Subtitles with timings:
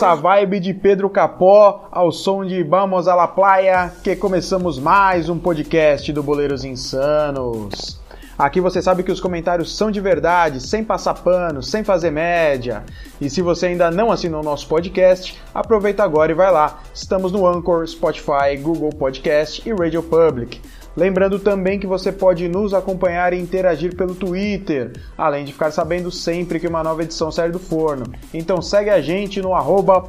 [0.00, 5.28] Nessa vibe de Pedro Capó, ao som de Vamos à la Playa, que começamos mais
[5.28, 8.00] um podcast do Boleiros Insanos.
[8.38, 12.82] Aqui você sabe que os comentários são de verdade, sem passar pano, sem fazer média.
[13.20, 16.78] E se você ainda não assinou o nosso podcast, aproveita agora e vai lá.
[16.94, 20.62] Estamos no Anchor, Spotify, Google Podcast e Radio Public.
[20.96, 26.10] Lembrando também que você pode nos acompanhar e interagir pelo Twitter, além de ficar sabendo
[26.10, 28.06] sempre que uma nova edição sai do forno.
[28.34, 29.50] Então segue a gente no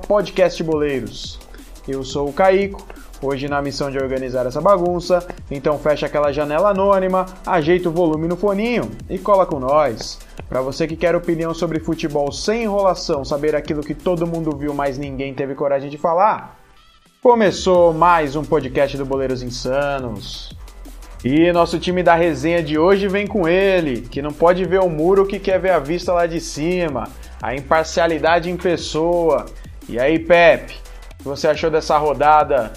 [0.08, 1.40] podcastboleiros.
[1.88, 2.86] Eu sou o Caico,
[3.22, 8.28] hoje na missão de organizar essa bagunça, então fecha aquela janela anônima, ajeita o volume
[8.28, 10.20] no foninho e cola com nós.
[10.50, 14.74] Para você que quer opinião sobre futebol sem enrolação, saber aquilo que todo mundo viu,
[14.74, 16.60] mas ninguém teve coragem de falar,
[17.22, 20.50] Começou mais um podcast do Boleiros Insanos.
[21.24, 24.90] E nosso time da resenha de hoje vem com ele, que não pode ver o
[24.90, 27.08] muro que quer ver a vista lá de cima,
[27.40, 29.46] a imparcialidade em pessoa.
[29.88, 30.74] E aí, Pepe,
[31.14, 32.74] o que você achou dessa rodada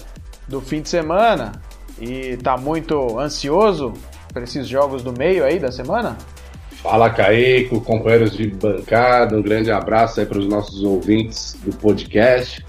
[0.47, 1.53] do fim de semana?
[1.99, 3.93] E tá muito ansioso
[4.31, 6.15] para esses jogos do meio aí da semana?
[6.83, 12.63] Fala Caico, companheiros de bancada, um grande abraço aí para os nossos ouvintes do podcast.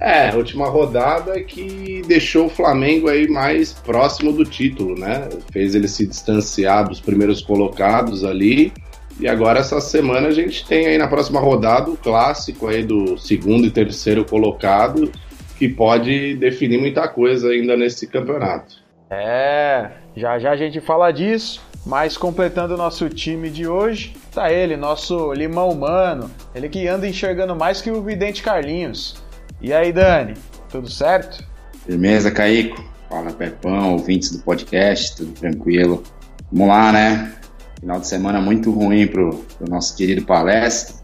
[0.00, 5.28] É, a última rodada que deixou o Flamengo aí mais próximo do título, né?
[5.52, 8.72] Fez ele se distanciar dos primeiros colocados ali.
[9.18, 13.18] E agora essa semana a gente tem aí na próxima rodada o clássico aí do
[13.18, 15.10] segundo e terceiro colocado,
[15.58, 18.76] que pode definir muita coisa ainda nesse campeonato.
[19.10, 24.52] É, já já a gente fala disso, mas completando o nosso time de hoje, tá
[24.52, 29.26] ele, nosso limão humano, ele que anda enxergando mais que o vidente Carlinhos.
[29.60, 30.34] E aí, Dani,
[30.70, 31.44] tudo certo?
[31.84, 32.84] Firmeza, Caico?
[33.08, 36.04] Fala, Pepão, ouvintes do podcast, tudo tranquilo?
[36.52, 37.34] Vamos lá, né?
[37.80, 40.94] Final de semana muito ruim pro, pro nosso querido palestra,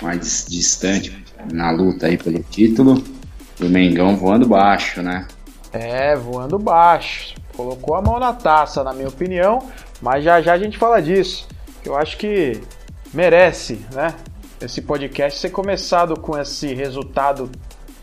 [0.00, 3.02] mais distante na luta aí pelo título.
[3.60, 5.26] E o Mengão voando baixo, né?
[5.72, 7.34] É, voando baixo.
[7.56, 9.58] Colocou a mão na taça, na minha opinião,
[10.00, 11.48] mas já já a gente fala disso.
[11.84, 12.60] Eu acho que
[13.12, 14.14] merece, né?
[14.60, 17.50] Esse podcast ser começado com esse resultado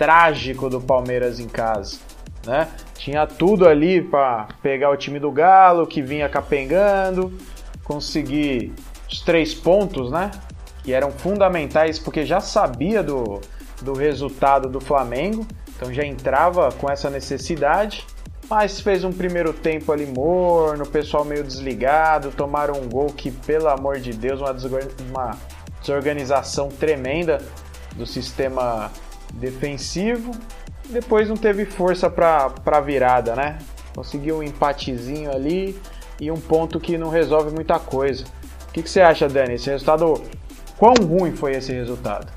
[0.01, 1.99] trágico do Palmeiras em casa,
[2.43, 2.67] né?
[2.97, 7.31] Tinha tudo ali para pegar o time do Galo, que vinha capengando,
[7.83, 8.73] conseguir
[9.07, 10.31] os três pontos, né?
[10.83, 13.41] Que eram fundamentais porque já sabia do,
[13.79, 15.45] do resultado do Flamengo,
[15.75, 18.03] então já entrava com essa necessidade.
[18.49, 23.29] Mas fez um primeiro tempo ali morno, o pessoal meio desligado, tomaram um gol que,
[23.29, 24.79] pelo amor de Deus, uma,
[25.11, 25.37] uma
[25.79, 27.37] desorganização tremenda
[27.95, 28.89] do sistema
[29.33, 30.31] defensivo.
[30.89, 33.57] Depois não teve força para virada, né?
[33.95, 35.79] Conseguiu um empatezinho ali
[36.19, 38.25] e um ponto que não resolve muita coisa.
[38.67, 39.55] O que, que você acha, Dani?
[39.55, 40.21] Esse resultado.
[40.77, 42.27] Quão ruim foi esse resultado?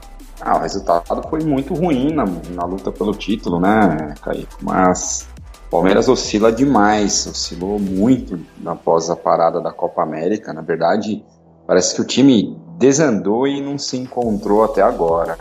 [0.40, 4.46] Ah, o resultado foi muito ruim na, na luta pelo título, né, Kaique?
[4.60, 5.28] Mas
[5.66, 10.52] o Palmeiras oscila demais, oscilou muito após a parada da Copa América.
[10.52, 11.24] Na verdade,
[11.66, 15.38] parece que o time desandou e não se encontrou até agora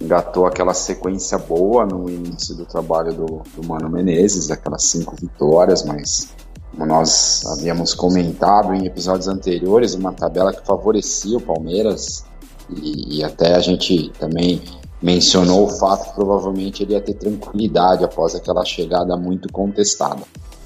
[0.00, 5.84] engatou aquela sequência boa no início do trabalho do, do Mano Menezes, aquelas cinco vitórias,
[5.84, 6.30] mas
[6.70, 12.24] como nós havíamos comentado em episódios anteriores, uma tabela que favorecia o Palmeiras
[12.70, 14.62] e, e até a gente também
[15.02, 20.22] mencionou o fato que provavelmente ele ia ter tranquilidade após aquela chegada muito contestada.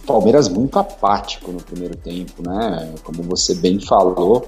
[0.06, 2.92] Palmeiras muito apático no primeiro tempo, né?
[3.02, 4.46] Como você bem falou,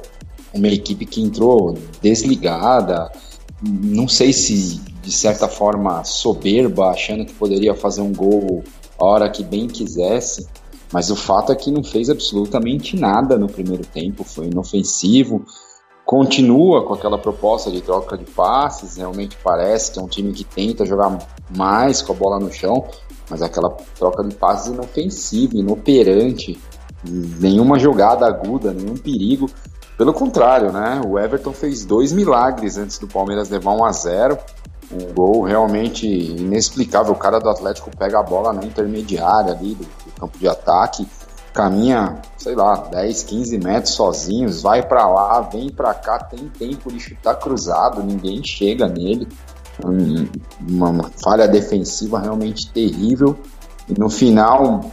[0.52, 3.10] uma equipe que entrou desligada,
[3.62, 8.64] não sei se de certa forma soberba, achando que poderia fazer um gol
[8.98, 10.46] a hora que bem quisesse,
[10.92, 15.44] mas o fato é que não fez absolutamente nada no primeiro tempo, foi inofensivo,
[16.04, 20.44] continua com aquela proposta de troca de passes, realmente parece que é um time que
[20.44, 21.18] tenta jogar
[21.56, 22.86] mais com a bola no chão,
[23.28, 26.58] mas aquela troca de passes inofensiva, inoperante,
[27.04, 29.50] nenhuma jogada aguda, nenhum perigo.
[29.96, 31.00] Pelo contrário, né?
[31.06, 34.38] O Everton fez dois milagres antes do Palmeiras levar 1 a 0
[34.92, 37.12] um gol realmente inexplicável.
[37.12, 41.06] O cara do Atlético pega a bola na intermediária ali do, do campo de ataque,
[41.52, 46.92] caminha, sei lá, 10, 15 metros sozinhos, vai para lá, vem para cá, tem tempo
[46.92, 49.26] de chutar cruzado, ninguém chega nele.
[49.82, 53.36] uma falha defensiva realmente terrível.
[53.88, 54.84] E no final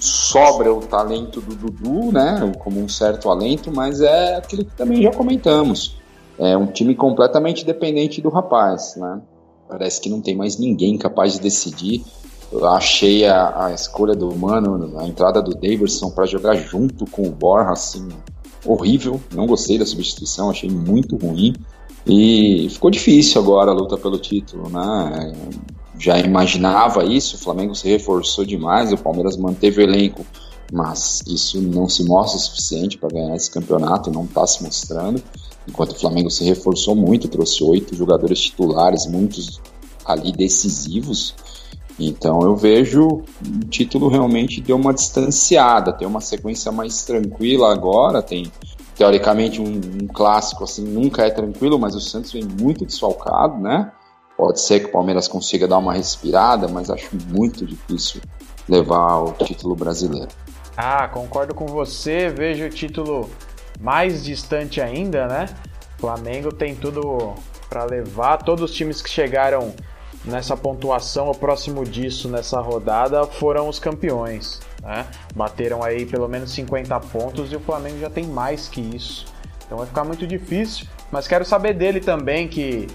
[0.00, 2.52] sobra o talento do Dudu, né?
[2.58, 5.96] Como um certo alento, mas é aquilo que também já comentamos.
[6.38, 9.20] É um time completamente dependente do rapaz, né?
[9.68, 12.02] Parece que não tem mais ninguém capaz de decidir.
[12.50, 17.22] Eu achei a, a escolha do Mano, a entrada do Davidson para jogar junto com
[17.22, 18.08] o Borja, assim,
[18.64, 19.20] horrível.
[19.32, 21.54] Não gostei da substituição, achei muito ruim.
[22.06, 25.32] E ficou difícil agora a luta pelo título, né?
[26.00, 30.24] Já imaginava isso, o Flamengo se reforçou demais, o Palmeiras manteve o elenco,
[30.72, 35.22] mas isso não se mostra o suficiente para ganhar esse campeonato, não está se mostrando.
[35.68, 39.60] Enquanto o Flamengo se reforçou muito, trouxe oito jogadores titulares, muitos
[40.02, 41.34] ali decisivos.
[41.98, 48.22] Então eu vejo o título realmente deu uma distanciada, tem uma sequência mais tranquila agora,
[48.22, 48.50] tem
[48.96, 53.92] teoricamente um, um, clássico assim nunca é tranquilo, mas o Santos vem muito desfalcado, né?
[54.40, 58.22] Pode ser que o Palmeiras consiga dar uma respirada, mas acho muito difícil
[58.66, 60.28] levar o título brasileiro.
[60.74, 63.28] Ah, concordo com você, vejo o título
[63.78, 65.46] mais distante ainda, né?
[65.98, 67.34] O Flamengo tem tudo
[67.68, 69.74] para levar, todos os times que chegaram
[70.24, 74.60] nessa pontuação ou próximo disso nessa rodada foram os campeões.
[74.82, 75.06] Né?
[75.36, 79.26] Bateram aí pelo menos 50 pontos e o Flamengo já tem mais que isso.
[79.66, 80.86] Então vai ficar muito difícil.
[81.12, 82.86] Mas quero saber dele também que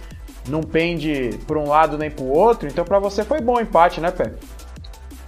[0.48, 2.68] não pende para um lado nem para o outro.
[2.68, 4.32] Então para você foi bom o empate, né, Pé?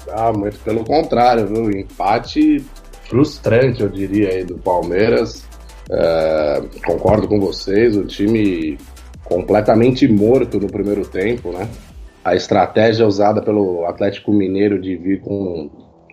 [0.09, 1.69] Ah, muito pelo contrário, viu?
[1.69, 2.63] Empate
[3.03, 5.43] frustrante, eu diria, aí do Palmeiras.
[5.89, 8.77] É, concordo com vocês, o time
[9.23, 11.67] completamente morto no primeiro tempo, né?
[12.23, 15.69] A estratégia usada pelo Atlético Mineiro de vir com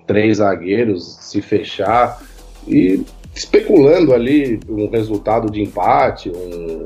[0.06, 2.21] três zagueiros, se fechar
[2.67, 3.05] e
[3.35, 6.85] especulando ali um resultado de empate, um,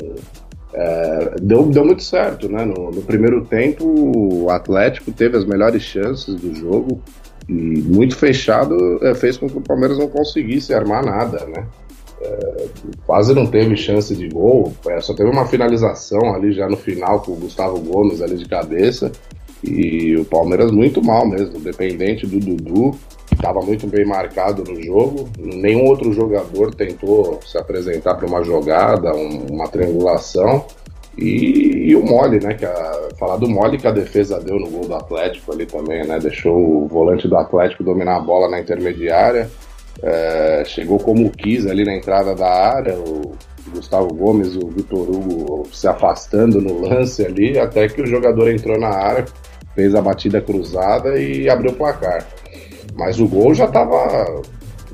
[0.73, 2.65] é, deu, deu muito certo, né?
[2.65, 7.01] No, no, primeiro tempo, o Atlético teve as melhores chances do jogo
[7.49, 11.67] e muito fechado é, fez com que o Palmeiras não conseguisse armar nada, né?
[12.21, 12.67] É,
[13.07, 17.21] quase não teve chance de gol, é, só teve uma finalização ali já no final
[17.21, 19.11] com o Gustavo Gomes ali de cabeça.
[19.65, 22.97] E o Palmeiras muito mal mesmo, dependente do Dudu,
[23.35, 25.29] estava muito bem marcado no jogo.
[25.39, 30.65] Nenhum outro jogador tentou se apresentar para uma jogada, um, uma triangulação.
[31.17, 32.55] E, e, o mole, né?
[32.55, 36.07] Que a, falar do mole que a defesa deu no gol do Atlético ali também,
[36.07, 36.19] né?
[36.19, 39.51] Deixou o volante do Atlético dominar a bola na intermediária
[40.03, 43.35] é, chegou como quis ali na entrada da área, o
[43.73, 48.79] Gustavo Gomes o Vitor Hugo se afastando no lance ali, até que o jogador entrou
[48.79, 49.27] na área,
[49.75, 52.27] fez a batida cruzada e abriu o placar.
[52.99, 54.43] Mas o gol já estava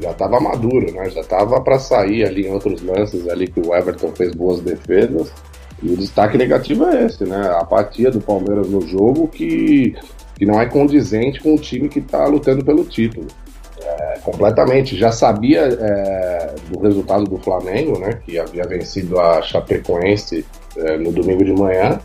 [0.01, 1.09] já estava maduro, né?
[1.11, 5.33] Já estava para sair ali em outros lances ali que o Everton fez boas defesas.
[5.83, 7.37] E o destaque negativo é esse, né?
[7.37, 9.95] A apatia do Palmeiras no jogo que,
[10.37, 13.27] que não é condizente com o time que está lutando pelo título.
[13.83, 14.97] É, completamente.
[14.97, 20.45] Já sabia é, do resultado do Flamengo, né, que havia vencido a Chapecoense
[20.77, 22.01] é, no domingo de manhã.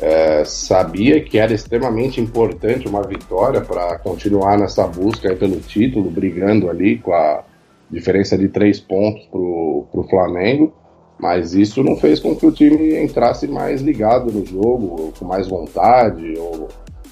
[0.00, 6.68] É, sabia que era extremamente importante uma vitória para continuar nessa busca pelo título, brigando
[6.68, 7.44] ali com a
[7.90, 10.72] diferença de três pontos para o Flamengo.
[11.18, 15.46] Mas isso não fez com que o time entrasse mais ligado no jogo, com mais
[15.46, 16.68] vontade, ou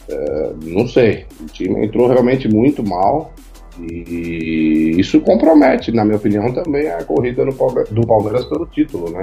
[0.08, 1.24] é, não sei.
[1.40, 3.32] O time entrou realmente muito mal.
[3.80, 9.22] E isso compromete, na minha opinião, também a corrida do Palmeiras pelo título, né?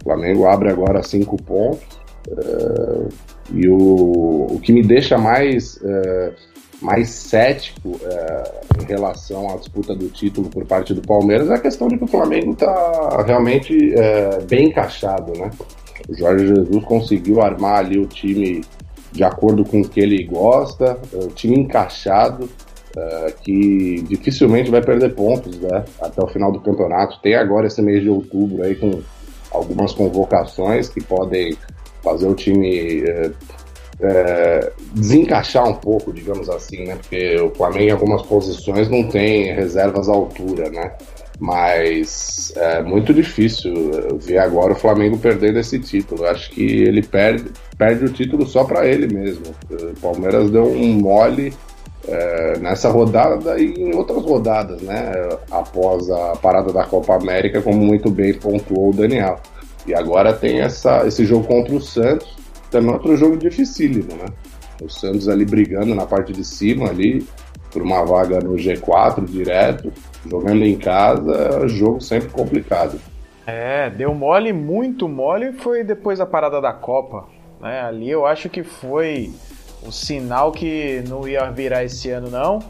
[0.00, 1.99] O Flamengo abre agora cinco pontos.
[2.30, 3.08] Uh,
[3.52, 6.32] e o, o que me deixa mais, uh,
[6.80, 11.58] mais cético uh, em relação à disputa do título por parte do Palmeiras é a
[11.58, 13.76] questão de que o Flamengo está realmente
[14.48, 15.50] bem encaixado, né?
[16.08, 18.62] O Jorge Jesus conseguiu armar ali o time
[19.12, 22.48] de acordo com o que ele gosta, o time encaixado.
[23.44, 27.20] Que dificilmente vai perder pontos né, até o final do campeonato.
[27.22, 29.00] Tem agora esse mês de outubro aí com
[29.52, 31.56] algumas convocações que podem
[32.02, 36.96] fazer o time uh, uh, desencaixar um pouco, digamos assim, né?
[36.96, 40.92] Porque o Flamengo em algumas posições não tem reservas à altura, né?
[41.38, 43.72] Mas é muito difícil
[44.20, 46.26] ver agora o Flamengo perdendo esse título.
[46.26, 49.46] Acho que ele perde, perde o título só para ele mesmo.
[49.70, 51.54] O Palmeiras deu um mole
[52.06, 55.12] é, nessa rodada e em outras rodadas, né?
[55.50, 59.40] Após a parada da Copa América, como muito bem pontuou o Daniel.
[59.90, 62.36] E agora tem essa, esse jogo contra o Santos,
[62.70, 64.26] também outro jogo dificílimo, né?
[64.80, 67.26] O Santos ali brigando na parte de cima ali,
[67.72, 69.92] por uma vaga no G4 direto,
[70.28, 73.00] jogando em casa, jogo sempre complicado.
[73.44, 77.26] É, deu mole, muito mole, foi depois da parada da Copa.
[77.60, 77.80] Né?
[77.80, 79.32] Ali eu acho que foi
[79.84, 82.60] o sinal que não ia virar esse ano, não.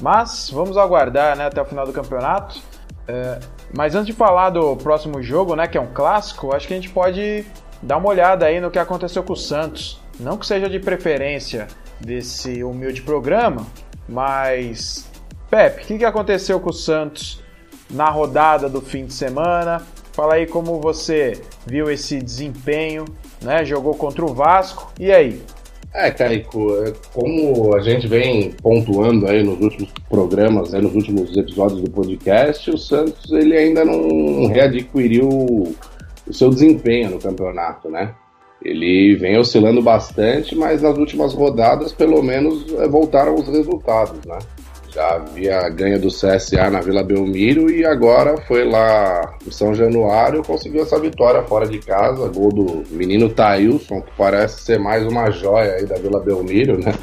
[0.00, 2.60] Mas vamos aguardar né, até o final do campeonato.
[3.06, 3.38] É,
[3.76, 6.76] mas antes de falar do próximo jogo, né, que é um clássico, acho que a
[6.76, 7.44] gente pode
[7.82, 10.00] dar uma olhada aí no que aconteceu com o Santos.
[10.18, 11.66] Não que seja de preferência
[12.00, 13.66] desse humilde programa,
[14.08, 15.10] mas
[15.50, 17.42] Pepe, o que, que aconteceu com o Santos
[17.90, 19.82] na rodada do fim de semana?
[20.12, 23.04] Fala aí como você viu esse desempenho,
[23.42, 23.64] né?
[23.64, 24.92] Jogou contra o Vasco.
[24.98, 25.42] E aí?
[25.94, 31.36] É, Caico, é como a gente vem pontuando aí nos últimos programas, aí nos últimos
[31.36, 38.12] episódios do podcast, o Santos ele ainda não readquiriu o seu desempenho no campeonato, né?
[38.60, 44.38] Ele vem oscilando bastante, mas nas últimas rodadas, pelo menos, é, voltaram os resultados, né?
[44.94, 50.44] Já havia ganho do CSA na Vila Belmiro e agora foi lá em São Januário
[50.44, 55.32] conseguiu essa vitória fora de casa, gol do menino Tailson, que parece ser mais uma
[55.32, 56.94] joia aí da Vila Belmiro, né?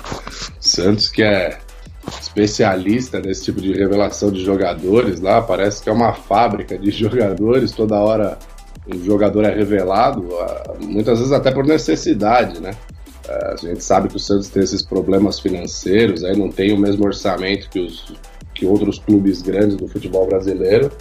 [0.57, 1.57] Santos que é
[2.21, 7.74] especialista nesse tipo de revelação de jogadores lá, parece que é uma fábrica de jogadores,
[7.74, 8.39] toda hora
[8.88, 10.29] um jogador é revelado,
[10.79, 12.71] muitas vezes até por necessidade, né?
[13.53, 17.05] A gente sabe que o Santos tem esses problemas financeiros, aí não tem o mesmo
[17.05, 18.13] orçamento que, os,
[18.53, 20.91] que outros clubes grandes do futebol brasileiro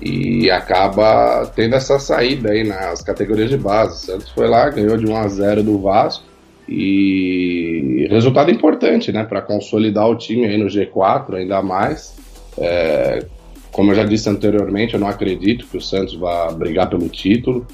[0.00, 3.94] e acaba tendo essa saída aí nas categorias de base.
[3.94, 6.24] O Santos foi lá, ganhou de 1 a 0 do Vasco
[6.68, 12.14] e resultado importante, né, para consolidar o time aí no G4 ainda mais.
[12.58, 13.24] É,
[13.72, 17.66] como eu já disse anteriormente, eu não acredito que o Santos vá brigar pelo título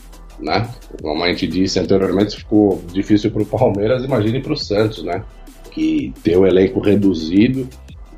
[0.42, 0.68] né?
[1.00, 5.22] Como a gente disse anteriormente, ficou difícil para o Palmeiras, imagine para o Santos, né?
[5.70, 7.68] Que tem o elenco reduzido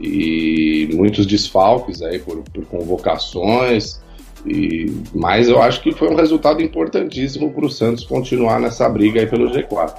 [0.00, 4.02] e muitos desfalques aí por, por convocações.
[4.46, 9.20] E, mas eu acho que foi um resultado importantíssimo para o Santos continuar nessa briga
[9.20, 9.94] aí pelo G4.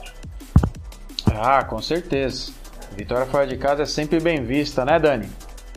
[1.28, 2.52] Ah, com certeza.
[2.96, 5.28] Vitória fora de casa é sempre bem vista, né, Dani?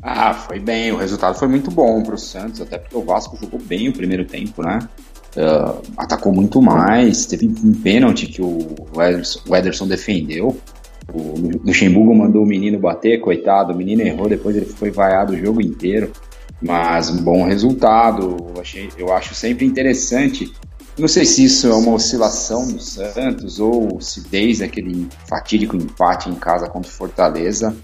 [0.03, 0.93] Ah, foi bem.
[0.93, 3.93] O resultado foi muito bom para o Santos, até porque o Vasco jogou bem o
[3.93, 4.79] primeiro tempo, né?
[5.39, 7.27] Uh, atacou muito mais.
[7.27, 8.59] Teve um pênalti que o
[9.01, 10.57] Ederson, o Ederson defendeu.
[11.13, 13.73] O Luxemburgo mandou o menino bater, coitado.
[13.73, 16.11] O menino errou, depois ele foi vaiado o jogo inteiro.
[16.61, 18.37] Mas um bom resultado.
[18.55, 20.53] Eu, achei, eu acho sempre interessante.
[20.99, 26.29] Não sei se isso é uma oscilação do Santos ou se desde aquele fatídico empate
[26.29, 27.75] em casa contra o Fortaleza,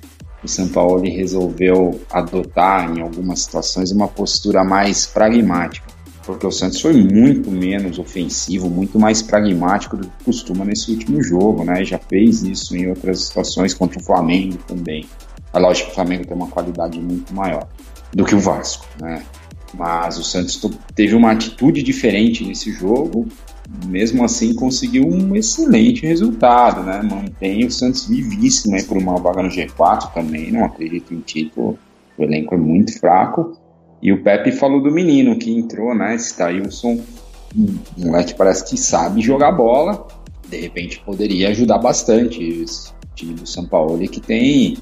[0.42, 5.83] o São Paulo resolveu adotar em algumas situações uma postura mais pragmática
[6.26, 11.22] porque o Santos foi muito menos ofensivo, muito mais pragmático do que costuma nesse último
[11.22, 11.84] jogo, né?
[11.84, 15.06] Já fez isso em outras situações contra o Flamengo também.
[15.52, 17.68] É lógico que o Flamengo tem uma qualidade muito maior
[18.12, 19.22] do que o Vasco, né?
[19.74, 20.60] Mas o Santos
[20.94, 23.26] teve uma atitude diferente nesse jogo,
[23.86, 27.02] mesmo assim conseguiu um excelente resultado, né?
[27.02, 31.78] Mantém o Santos vivíssimo aí por uma vaga no G4 também, não acredito em título,
[32.16, 33.56] o elenco é muito fraco
[34.04, 36.14] e o Pepe falou do menino que entrou, né?
[36.14, 37.00] Esse Thailson,
[37.56, 40.06] um moleque parece que sabe jogar bola,
[40.46, 44.76] de repente poderia ajudar bastante esse time do São Paulo, que tem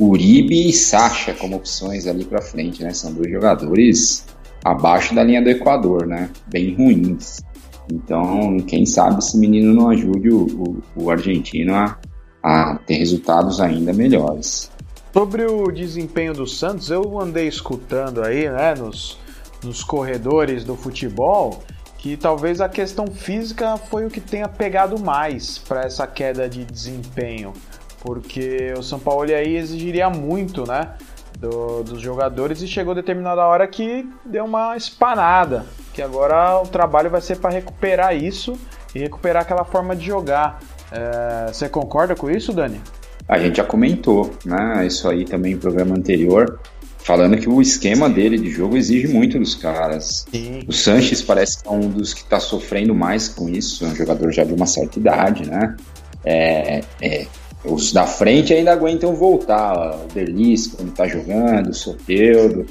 [0.00, 2.92] Uribe e Sacha como opções ali para frente, né?
[2.92, 4.26] São dois jogadores
[4.64, 6.28] abaixo da linha do Equador, né?
[6.48, 7.44] Bem ruins.
[7.92, 11.96] Então, quem sabe esse menino não ajude o, o, o argentino a,
[12.42, 14.73] a ter resultados ainda melhores.
[15.14, 19.16] Sobre o desempenho do Santos, eu andei escutando aí, né, nos,
[19.62, 21.62] nos corredores do futebol,
[21.98, 26.64] que talvez a questão física foi o que tenha pegado mais para essa queda de
[26.64, 27.52] desempenho,
[28.00, 30.94] porque o São Paulo aí exigiria muito, né,
[31.38, 37.08] do, dos jogadores e chegou determinada hora que deu uma espanada, que agora o trabalho
[37.08, 38.58] vai ser para recuperar isso
[38.92, 40.58] e recuperar aquela forma de jogar.
[40.90, 42.80] É, você concorda com isso, Dani?
[43.28, 44.86] A gente já comentou, né?
[44.86, 46.60] Isso aí também no programa anterior,
[46.98, 50.26] falando que o esquema dele de jogo exige muito dos caras.
[50.30, 50.62] Sim.
[50.68, 53.94] O Sanches parece que é um dos que está sofrendo mais com isso, é um
[53.94, 55.76] jogador já de uma certa idade, né?
[56.24, 57.26] É, é,
[57.64, 59.74] os da frente ainda aguentam voltar.
[59.74, 62.66] O Delis, quando está jogando, o Soteudo,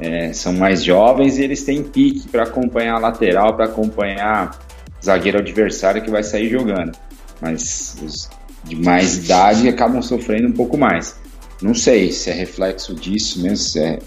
[0.00, 4.58] é, são mais jovens e eles têm pique para acompanhar a lateral, para acompanhar
[5.00, 6.92] o zagueiro adversário que vai sair jogando.
[7.40, 8.28] Mas os
[8.64, 11.16] de mais idade acabam sofrendo um pouco mais.
[11.60, 13.98] Não sei se é reflexo disso mesmo, se, é,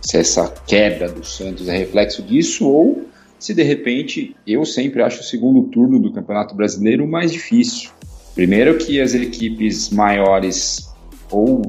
[0.00, 3.06] se essa queda do Santos é reflexo disso ou
[3.38, 7.90] se de repente eu sempre acho o segundo turno do Campeonato Brasileiro mais difícil.
[8.34, 10.88] Primeiro que as equipes maiores
[11.30, 11.62] ou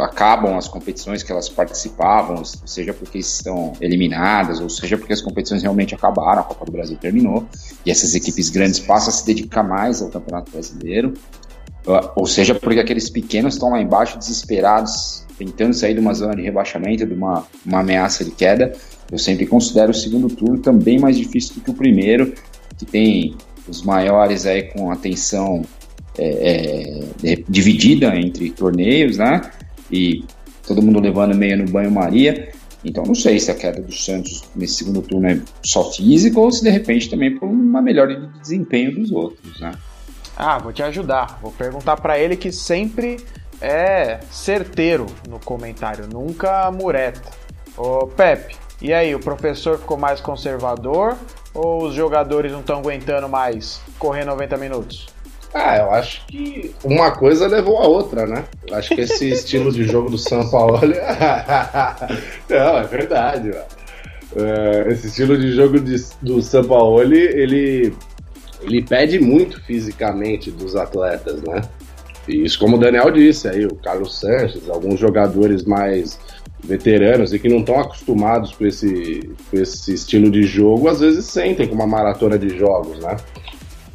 [0.00, 5.62] acabam as competições que elas participavam, seja porque estão eliminadas, ou seja porque as competições
[5.62, 7.46] realmente acabaram, a Copa do Brasil terminou.
[7.84, 11.12] e essas equipes grandes passam a se dedicar mais ao Campeonato Brasileiro,
[12.14, 16.42] ou seja, porque aqueles pequenos estão lá embaixo desesperados, tentando sair de uma zona de
[16.42, 18.72] rebaixamento, de uma, uma ameaça de queda.
[19.10, 22.32] Eu sempre considero o segundo turno também mais difícil do que o primeiro,
[22.78, 23.34] que tem
[23.68, 25.62] os maiores aí com atenção
[26.18, 29.40] é, é, dividida entre torneios, né?
[29.90, 30.24] E
[30.66, 32.50] todo mundo levando meio no banho-maria.
[32.84, 36.50] Então não sei se a queda do Santos nesse segundo turno é só física ou
[36.50, 39.72] se de repente também por uma melhora de desempenho dos outros, né?
[40.36, 41.38] Ah, vou te ajudar.
[41.40, 43.24] Vou perguntar para ele que sempre
[43.60, 47.30] é certeiro no comentário, nunca mureta.
[47.76, 51.16] Ô Pepe, e aí, o professor ficou mais conservador
[51.54, 55.06] ou os jogadores não estão aguentando mais correr 90 minutos?
[55.54, 58.44] Ah, eu acho que uma coisa levou a outra, né?
[58.66, 60.80] Eu acho que esse estilo de jogo do São Paulo.
[62.50, 63.64] não, é verdade, mano.
[64.32, 67.94] Uh, esse estilo de jogo de, do São Paulo, ele,
[68.62, 71.62] ele pede muito fisicamente dos atletas, né?
[72.28, 76.18] E isso, como o Daniel disse aí, o Carlos Sanches, alguns jogadores mais
[76.62, 81.26] veteranos e que não estão acostumados com esse, com esse estilo de jogo, às vezes
[81.26, 83.16] sentem com uma maratona de jogos, né?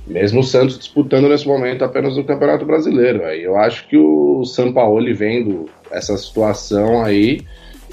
[0.05, 3.25] Mesmo o Santos disputando nesse momento apenas o Campeonato Brasileiro.
[3.25, 7.41] Aí eu acho que o São Paulo, vendo essa situação aí,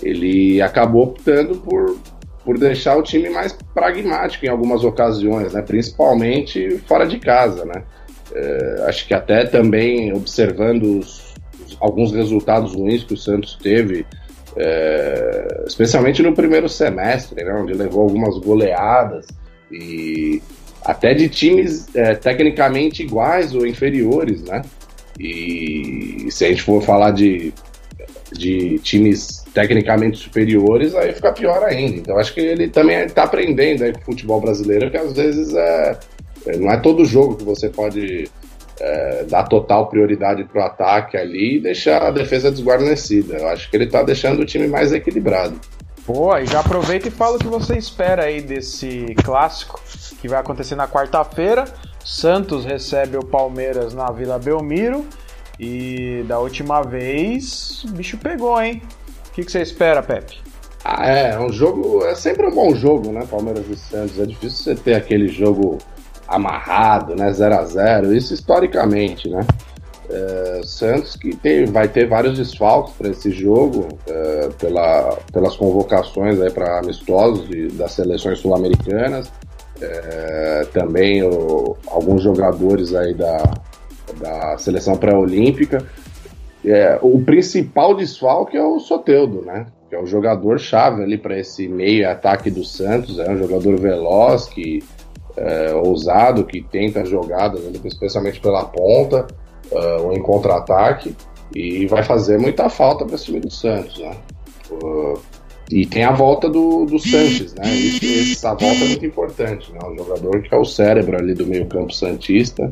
[0.02, 1.97] ele acabou optando por,
[2.45, 5.63] por deixar o time mais pragmático em algumas ocasiões, né?
[5.63, 7.65] principalmente fora de casa.
[7.65, 7.83] Né?
[8.33, 11.35] É, acho que até também observando os,
[11.81, 14.07] alguns resultados ruins que o Santos teve,
[14.57, 17.55] é, especialmente no primeiro semestre, né?
[17.55, 19.27] onde levou algumas goleadas
[19.73, 20.43] e
[20.85, 24.63] até de times é, tecnicamente iguais ou inferiores, né?
[25.19, 27.55] E se a gente for falar de,
[28.33, 31.99] de times tecnicamente superiores, aí fica pior ainda.
[31.99, 35.55] Então acho que ele também está aprendendo aí com o futebol brasileiro, que às vezes
[35.55, 35.99] é,
[36.47, 38.29] é, não é todo jogo que você pode
[38.81, 43.37] é, dar total prioridade para o ataque ali e deixar a defesa desguarnecida.
[43.37, 45.59] Eu acho que ele está deixando o time mais equilibrado.
[46.05, 49.81] Boa, e já aproveita e fala o que você espera aí desse clássico
[50.21, 51.64] que vai acontecer na quarta-feira.
[52.05, 55.07] Santos recebe o Palmeiras na Vila Belmiro.
[55.59, 58.83] E da última vez, o bicho pegou, hein?
[59.35, 60.38] Que, que você espera, Pepe?
[60.85, 62.05] Ah, é, é um jogo.
[62.05, 63.27] É sempre um bom jogo, né?
[63.29, 64.18] Palmeiras e Santos.
[64.18, 65.79] É difícil você ter aquele jogo
[66.29, 67.33] amarrado, né?
[67.33, 69.47] 0 a 0 Isso historicamente, né?
[70.09, 76.38] É, Santos que tem, vai ter vários desfalques para esse jogo é, pela, pelas convocações
[76.53, 79.33] para amistosos de, das seleções sul-americanas
[79.81, 83.42] é, também o, alguns jogadores aí da,
[84.20, 85.85] da seleção pré-olímpica
[86.64, 89.66] é, o principal desfalque é o Soteudo, né?
[89.88, 93.18] Que é o jogador chave ali para esse meio ataque do Santos.
[93.18, 94.83] É um jogador veloz, que
[95.37, 99.27] é, ousado, que tenta jogadas, especialmente pela ponta
[99.70, 101.14] uh, ou em contra-ataque,
[101.55, 103.98] e vai fazer muita falta para esse time do Santos.
[103.98, 104.16] Né?
[104.70, 105.18] Uh,
[105.70, 107.66] e tem a volta do, do Sanches, né?
[107.66, 109.79] Isso, essa volta é muito importante, né?
[109.85, 112.70] Um jogador que é o cérebro ali do meio-campo Santista,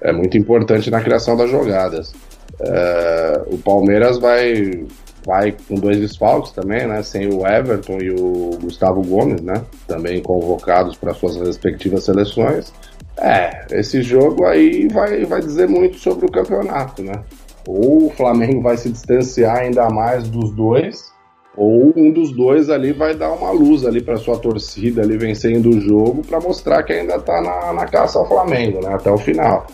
[0.00, 2.12] é muito importante na criação das jogadas.
[2.60, 4.84] Uh, o Palmeiras vai,
[5.24, 7.02] vai com dois desfalques também, né?
[7.02, 9.62] Sem o Everton e o Gustavo Gomes, né?
[9.86, 12.72] Também convocados para suas respectivas seleções.
[13.20, 17.22] É, esse jogo aí vai, vai dizer muito sobre o campeonato, né?
[17.66, 21.12] Ou o Flamengo vai se distanciar ainda mais dos dois,
[21.56, 25.70] ou um dos dois ali vai dar uma luz ali para sua torcida ali vencendo
[25.70, 28.94] o jogo para mostrar que ainda está na, na caça ao Flamengo, né?
[28.94, 29.66] Até o final.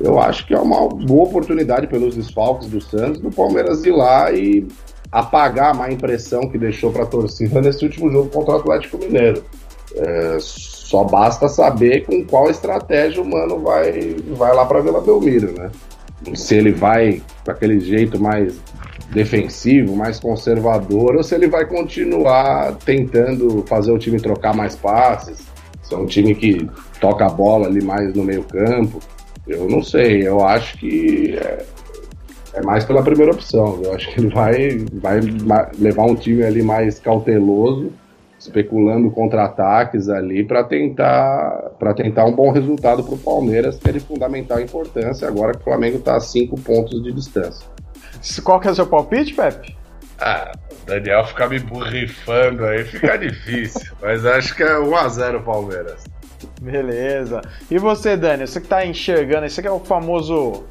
[0.00, 4.30] Eu acho que é uma boa oportunidade pelos desfalques do Santos do Palmeiras ir lá
[4.32, 4.66] e
[5.10, 8.98] apagar a má impressão que deixou para a torcida nesse último jogo contra o Atlético
[8.98, 9.42] Mineiro.
[9.96, 15.52] É, só basta saber com qual estratégia o Mano vai, vai lá para Vila Belmiro,
[15.52, 15.70] né?
[16.34, 18.60] Se ele vai com aquele jeito mais
[19.10, 25.46] defensivo, mais conservador, ou se ele vai continuar tentando fazer o time trocar mais passes,
[25.82, 26.68] se é um time que
[27.00, 28.98] toca a bola ali mais no meio campo.
[29.48, 31.64] Eu não sei, eu acho que é,
[32.54, 33.80] é mais pela primeira opção.
[33.82, 35.20] Eu acho que ele vai, vai
[35.78, 37.92] levar um time ali mais cauteloso
[38.38, 43.92] especulando contra-ataques ali para tentar para tentar um bom resultado para o Palmeiras, que é
[43.92, 47.66] de fundamental importância agora que o Flamengo está a cinco pontos de distância.
[48.44, 49.76] Qual que é o seu palpite, Pepe?
[50.20, 56.04] Ah, o Daniel ficar me burrifando aí fica difícil, mas acho que é 1x0 Palmeiras.
[56.60, 57.40] Beleza.
[57.70, 60.64] E você, Dani, você que está enxergando, esse aqui é o famoso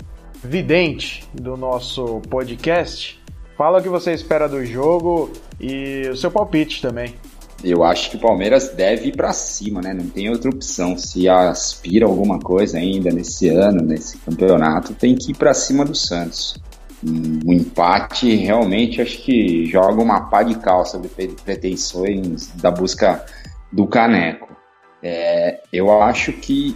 [0.43, 3.21] vidente do nosso podcast.
[3.57, 7.15] Fala o que você espera do jogo e o seu palpite também.
[7.63, 9.93] eu acho que o Palmeiras deve ir para cima, né?
[9.93, 10.97] Não tem outra opção.
[10.97, 15.95] Se aspira alguma coisa ainda nesse ano, nesse campeonato, tem que ir para cima do
[15.95, 16.55] Santos.
[17.03, 21.07] Um empate realmente acho que joga uma pá de cal sobre
[21.43, 23.25] pretensões da busca
[23.71, 24.56] do caneco.
[25.01, 26.75] É, eu acho que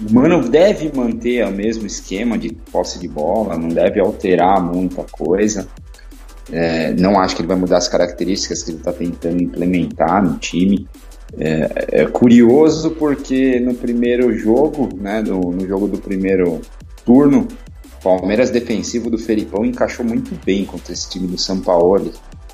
[0.00, 5.02] o Mano deve manter o mesmo esquema de posse de bola, não deve alterar muita
[5.04, 5.68] coisa.
[6.50, 10.38] É, não acho que ele vai mudar as características que ele está tentando implementar no
[10.38, 10.88] time.
[11.36, 16.60] É, é, curioso porque no primeiro jogo, né, no, no jogo do primeiro
[17.04, 17.46] turno,
[17.98, 22.12] o Palmeiras defensivo do Felipão encaixou muito bem contra esse time do São Paulo,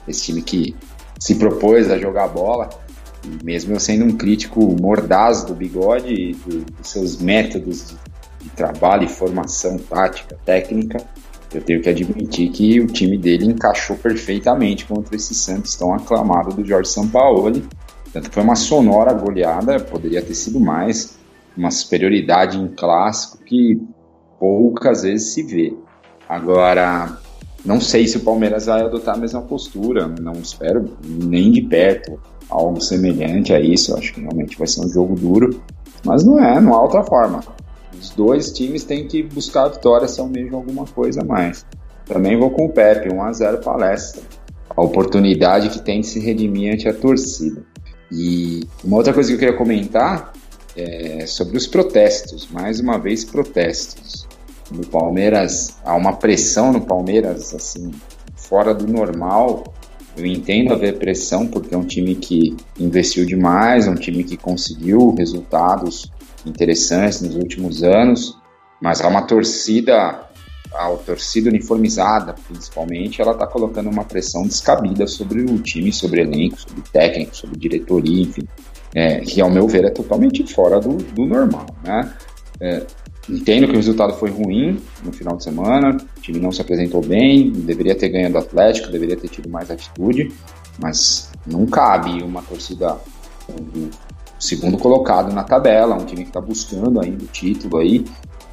[0.09, 0.74] esse time que
[1.20, 2.68] se propôs a jogar bola.
[3.42, 7.96] Mesmo eu sendo um crítico mordaz do bigode e do, dos seus métodos de,
[8.44, 10.98] de trabalho e formação tática, técnica,
[11.54, 16.54] eu tenho que admitir que o time dele encaixou perfeitamente contra esse Santos tão aclamado
[16.54, 17.64] do Jorge Sampaoli.
[18.12, 21.16] Tanto foi uma sonora goleada, poderia ter sido mais,
[21.56, 23.80] uma superioridade em clássico que
[24.38, 25.76] poucas vezes se vê.
[26.28, 27.18] Agora,
[27.64, 32.20] não sei se o Palmeiras vai adotar a mesma postura, não espero nem de perto
[32.48, 33.96] algo semelhante a isso.
[33.96, 35.62] Acho que realmente vai ser um jogo duro,
[36.04, 37.40] mas não é, não há outra forma.
[37.98, 41.64] Os dois times têm que buscar a vitória se almejam alguma coisa a mais.
[42.07, 44.22] Também vou com o Pepe, 1x0 palestra.
[44.76, 47.62] A oportunidade que tem de se redimir ante a torcida.
[48.11, 50.33] E uma outra coisa que eu queria comentar
[50.76, 52.48] é sobre os protestos.
[52.50, 54.26] Mais uma vez, protestos.
[54.70, 57.90] No Palmeiras, há uma pressão no Palmeiras, assim,
[58.35, 59.64] fora do normal.
[60.16, 64.37] Eu entendo haver pressão porque é um time que investiu demais, é um time que
[64.37, 66.11] conseguiu resultados
[66.46, 68.37] interessantes nos últimos anos,
[68.81, 70.29] mas há uma torcida,
[70.72, 76.61] a torcida uniformizada, principalmente, ela está colocando uma pressão descabida sobre o time, sobre elenco,
[76.61, 78.46] sobre técnico, sobre diretoria, enfim,
[78.94, 82.12] é, que ao meu ver é totalmente fora do, do normal, né?
[82.61, 82.87] É,
[83.28, 87.00] entendo que o resultado foi ruim no final de semana, o time não se apresentou
[87.00, 90.32] bem, deveria ter ganhado o Atlético, deveria ter tido mais atitude,
[90.78, 92.96] mas não cabe uma torcida
[94.38, 98.04] segundo colocado na tabela, um time que está buscando ainda o título aí,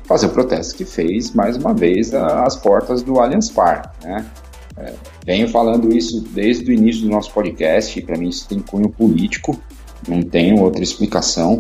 [0.06, 4.26] fazer o protesto que fez, mais uma vez, as portas do Allianz Parque, né?
[4.78, 4.94] É,
[5.26, 9.60] venho falando isso desde o início do nosso podcast, para mim isso tem cunho político,
[10.08, 11.58] não tenho outra explicação.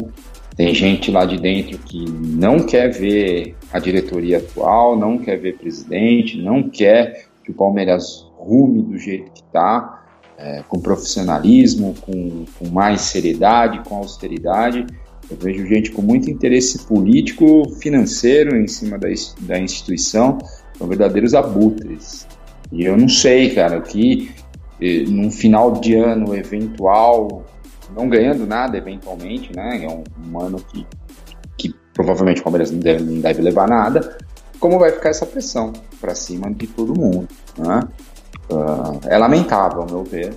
[0.55, 5.57] Tem gente lá de dentro que não quer ver a diretoria atual, não quer ver
[5.57, 10.03] presidente, não quer que o Palmeiras rume do jeito que está
[10.37, 14.85] é, com profissionalismo, com, com mais seriedade, com austeridade.
[15.29, 19.07] Eu vejo gente com muito interesse político, financeiro em cima da,
[19.41, 20.39] da instituição,
[20.77, 22.27] são verdadeiros abutres.
[22.71, 24.31] E eu não sei, cara, que
[24.81, 27.45] eh, num final de ano eventual,
[27.95, 29.83] não ganhando nada eventualmente, né?
[29.83, 30.85] É um, um ano que,
[31.57, 34.17] que provavelmente o Palmeiras não deve, não deve levar nada.
[34.59, 37.27] Como vai ficar essa pressão para cima de todo mundo,
[37.57, 37.81] né?
[38.49, 40.33] Uh, é lamentável, ao meu ver.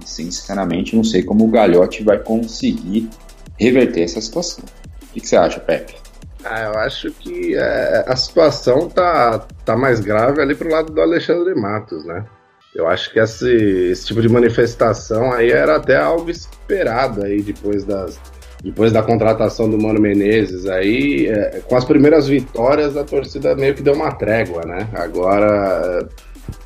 [0.00, 3.10] E, sinceramente, não sei como o Galhote vai conseguir
[3.58, 4.64] reverter essa situação.
[5.02, 5.94] O que, que você acha, Pepe?
[6.44, 11.00] Ah, eu acho que é, a situação tá, tá mais grave ali pro lado do
[11.00, 12.24] Alexandre Matos, né?
[12.76, 13.50] Eu acho que esse,
[13.90, 18.20] esse tipo de manifestação aí era até algo esperado aí depois das,
[18.62, 23.74] depois da contratação do Mano Menezes aí, é, com as primeiras vitórias, a torcida meio
[23.74, 24.86] que deu uma trégua, né?
[24.92, 26.06] Agora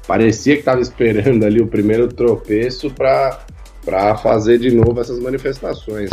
[0.04, 6.10] parecia que estava esperando ali o primeiro tropeço para fazer de novo essas manifestações.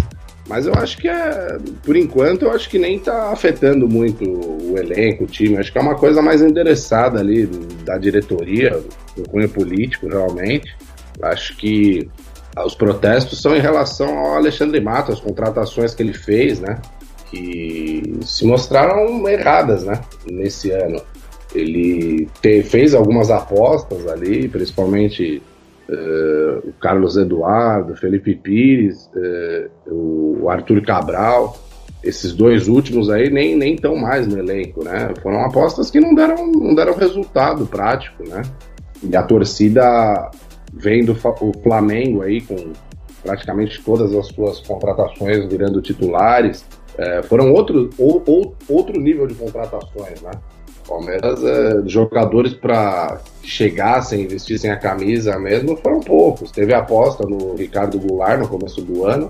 [0.47, 4.77] Mas eu acho que é, por enquanto, eu acho que nem está afetando muito o
[4.77, 5.57] elenco, o time.
[5.57, 7.45] Acho que é uma coisa mais endereçada ali
[7.83, 8.81] da diretoria,
[9.15, 10.73] do cunho político, realmente.
[11.21, 12.09] Acho que
[12.65, 16.79] os protestos são em relação ao Alexandre Matos, as contratações que ele fez, né?
[17.29, 20.01] Que se mostraram erradas, né?
[20.25, 21.01] Nesse ano.
[21.53, 25.41] Ele te, fez algumas apostas ali, principalmente
[25.89, 31.57] o Carlos Eduardo, Felipe Pires, uh, o Arthur Cabral.
[32.03, 35.13] Esses dois últimos aí nem nem tão mais no elenco, né?
[35.21, 38.43] Foram apostas que não deram, não deram resultado prático, né?
[39.03, 40.31] E a torcida
[40.73, 42.55] vendo o Flamengo aí com
[43.23, 46.65] praticamente todas as suas contratações virando titulares,
[46.97, 50.31] é, foram outro, ou, ou, outro nível de contratações, né?
[50.87, 56.51] Palmeiras, é, jogadores para chegassem vestissem a camisa mesmo, foram poucos.
[56.51, 59.27] Teve aposta no Ricardo Goulart no começo do ano,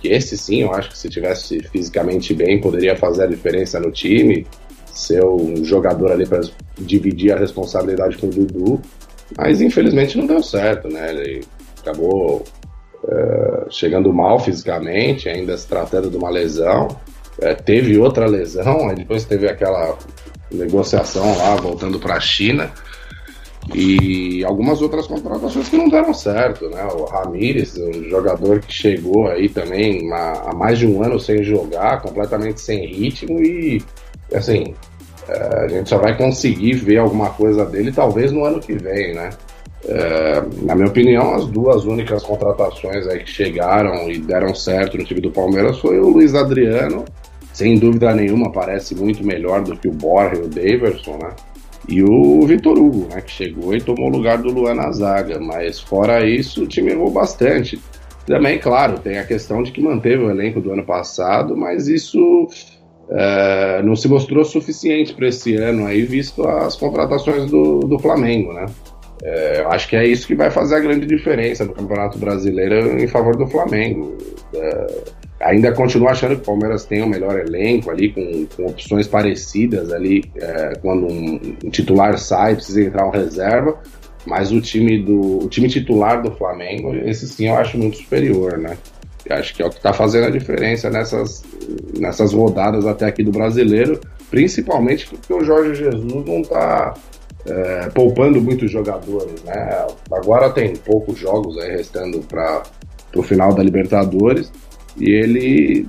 [0.00, 3.90] que esse sim, eu acho que se tivesse fisicamente bem, poderia fazer a diferença no
[3.90, 4.46] time,
[4.92, 6.40] ser um jogador ali para
[6.78, 8.80] dividir a responsabilidade com o Dudu.
[9.36, 11.10] Mas infelizmente não deu certo, né?
[11.10, 11.44] Ele
[11.80, 12.44] acabou
[13.04, 16.88] uh, chegando mal fisicamente, ainda se tratando de uma lesão.
[17.38, 19.96] Uh, teve outra lesão, depois teve aquela
[20.50, 22.70] negociação lá, voltando para a China.
[23.74, 26.82] E algumas outras contratações que não deram certo, né?
[26.92, 32.00] O Ramires, um jogador que chegou aí também há mais de um ano sem jogar,
[32.00, 33.82] completamente sem ritmo e,
[34.34, 34.74] assim,
[35.28, 39.14] é, a gente só vai conseguir ver alguma coisa dele talvez no ano que vem,
[39.14, 39.30] né?
[39.86, 45.04] É, na minha opinião, as duas únicas contratações aí que chegaram e deram certo no
[45.04, 47.04] time do Palmeiras foi o Luiz Adriano,
[47.52, 51.30] sem dúvida nenhuma parece muito melhor do que o Borja e o Daverson, né?
[51.88, 55.40] E o Vitor Hugo, né, que chegou e tomou o lugar do Luan na zaga,
[55.40, 57.80] mas fora isso o time errou bastante.
[58.26, 62.46] Também, claro, tem a questão de que manteve o elenco do ano passado, mas isso
[63.10, 68.52] é, não se mostrou suficiente para esse ano aí, visto as contratações do, do Flamengo,
[68.52, 68.66] né?
[69.22, 73.06] É, acho que é isso que vai fazer a grande diferença no Campeonato Brasileiro em
[73.06, 74.16] favor do Flamengo.
[74.54, 74.86] É,
[75.40, 79.06] ainda continuo achando que o Palmeiras tem o um melhor elenco ali, com, com opções
[79.06, 83.78] parecidas ali, é, quando um, um, titular sai, precisa entrar um reserva,
[84.26, 88.58] mas o time, do, o time titular do Flamengo, esse sim eu acho muito superior,
[88.58, 88.76] né?
[89.24, 91.42] Eu acho que é o que está fazendo a diferença nessas,
[91.98, 96.94] nessas rodadas até aqui do brasileiro, principalmente porque o Jorge Jesus não está
[97.46, 99.86] é, poupando muitos jogadores, né?
[100.12, 102.62] Agora tem poucos jogos aí restando para
[103.14, 104.52] o final da Libertadores
[104.98, 105.88] e ele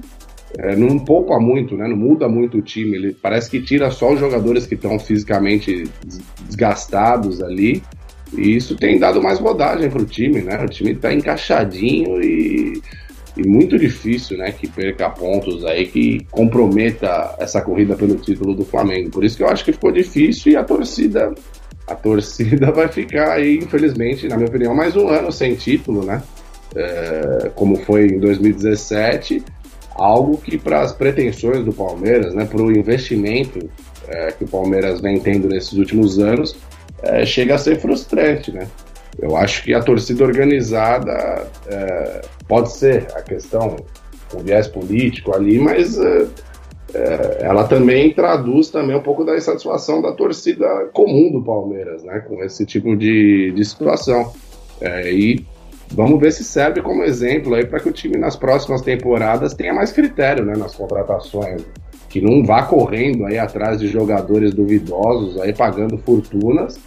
[0.57, 1.87] é, não poupa muito, né?
[1.87, 2.95] Não muda muito o time.
[2.95, 5.83] Ele parece que tira só os jogadores que estão fisicamente
[6.45, 7.81] desgastados ali.
[8.33, 10.63] E isso tem dado mais rodagem para o time, né?
[10.63, 12.81] O time está encaixadinho e,
[13.37, 14.51] e, muito difícil, né?
[14.51, 19.09] Que perca pontos aí, que comprometa essa corrida pelo título do Flamengo.
[19.09, 21.33] Por isso que eu acho que ficou difícil e a torcida,
[21.87, 26.21] a torcida vai ficar aí, infelizmente, na minha opinião, mais um ano sem título, né?
[26.75, 29.43] é, como foi em 2017,
[29.95, 33.69] algo que para as pretensões do Palmeiras, né, para o investimento
[34.07, 36.55] é, que o Palmeiras vem tendo nesses últimos anos,
[37.03, 38.67] é, chega a ser frustrante, né?
[39.19, 43.75] Eu acho que a torcida organizada é, pode ser a questão
[44.31, 46.27] com viés político ali, mas é,
[46.93, 52.19] é, ela também traduz também um pouco da insatisfação da torcida comum do Palmeiras, né,
[52.19, 54.31] com esse tipo de, de situação.
[54.79, 55.45] É, e
[55.93, 59.73] Vamos ver se serve como exemplo aí para que o time nas próximas temporadas tenha
[59.73, 61.63] mais critério né, nas contratações.
[62.07, 66.79] Que não vá correndo aí atrás de jogadores duvidosos, aí pagando fortunas,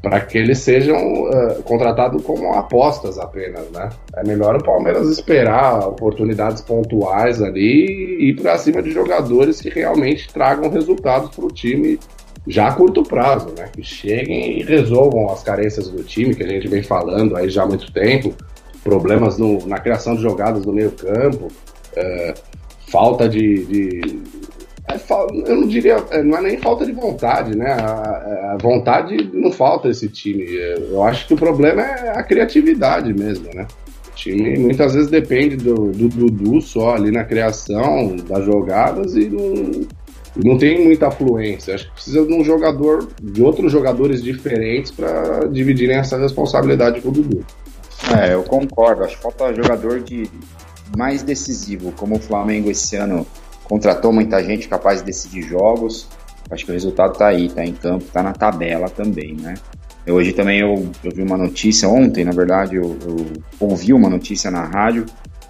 [0.00, 3.88] para que eles sejam uh, contratados como apostas apenas, né?
[4.14, 7.86] É melhor o Palmeiras esperar oportunidades pontuais ali
[8.20, 11.98] e ir para cima de jogadores que realmente tragam resultados para o time
[12.46, 13.68] já a curto prazo, né?
[13.72, 17.64] Que cheguem e resolvam as carências do time, que a gente vem falando aí já
[17.64, 18.32] há muito tempo,
[18.84, 21.48] problemas no, na criação de jogadas do meio campo,
[21.96, 22.34] é,
[22.90, 24.22] falta de, de
[25.46, 27.72] eu não diria, é, não é nem falta de vontade, né?
[27.72, 30.44] A, a, vontade não falta esse time.
[30.90, 33.66] Eu acho que o problema é a criatividade mesmo, né?
[34.08, 39.86] O time muitas vezes depende do Dudu só ali na criação das jogadas e não,
[40.44, 41.74] não tem muita afluência.
[41.74, 47.10] Acho que precisa de um jogador, de outros jogadores diferentes para dividirem essa responsabilidade com
[47.10, 47.44] o Dudu.
[48.18, 49.04] É, eu concordo.
[49.04, 50.28] Acho que falta jogador de
[50.96, 53.26] mais decisivo, como o Flamengo esse ano
[53.68, 56.08] contratou muita gente capaz de decidir jogos.
[56.50, 59.54] Acho que o resultado está aí, está em campo, está na tabela também, né?
[60.06, 63.26] Eu, hoje também eu, eu, vi uma notícia, ontem na verdade, eu, eu,
[63.60, 65.04] ouvi uma notícia na rádio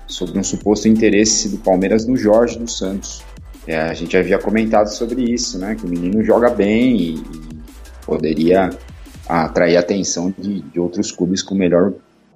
[0.06, 3.22] sobre um suposto interesse do Palmeiras no Jorge dos Santos.
[3.66, 5.76] É, a gente havia comentado sobre isso, né?
[5.76, 7.58] Que o menino joga bem e, e
[8.04, 8.70] poderia
[9.28, 11.92] atrair a atenção de, de outros clubes com melhor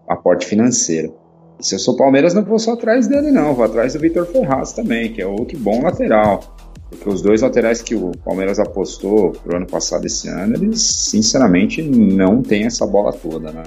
[0.07, 1.22] aporte financeiro.
[1.63, 3.55] E se eu sou Palmeiras, não vou só atrás dele, não.
[3.55, 6.57] Vou atrás do Vitor Ferraz também, que é outro bom lateral.
[6.91, 11.81] Porque os dois laterais que o Palmeiras apostou pro ano passado esse ano, eles sinceramente
[11.81, 13.63] não têm essa bola toda, né?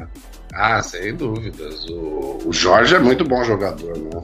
[0.53, 1.85] Ah, sem dúvidas.
[1.89, 4.21] O, o Jorge é muito bom jogador, né?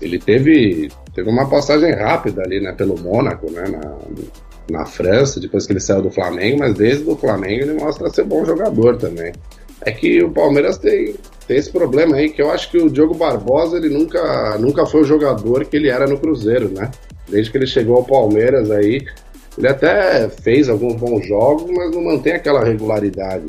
[0.00, 5.66] Ele teve, teve uma passagem rápida ali, né, pelo Mônaco, né, na, na França, depois
[5.66, 9.32] que ele saiu do Flamengo, mas desde o Flamengo ele mostra ser bom jogador também.
[9.82, 11.14] É que o Palmeiras tem,
[11.46, 15.00] tem esse problema aí, que eu acho que o Diogo Barbosa ele nunca, nunca foi
[15.00, 16.90] o jogador que ele era no Cruzeiro, né?
[17.28, 19.04] Desde que ele chegou ao Palmeiras aí,
[19.56, 23.46] ele até fez alguns bons jogos, mas não mantém aquela regularidade.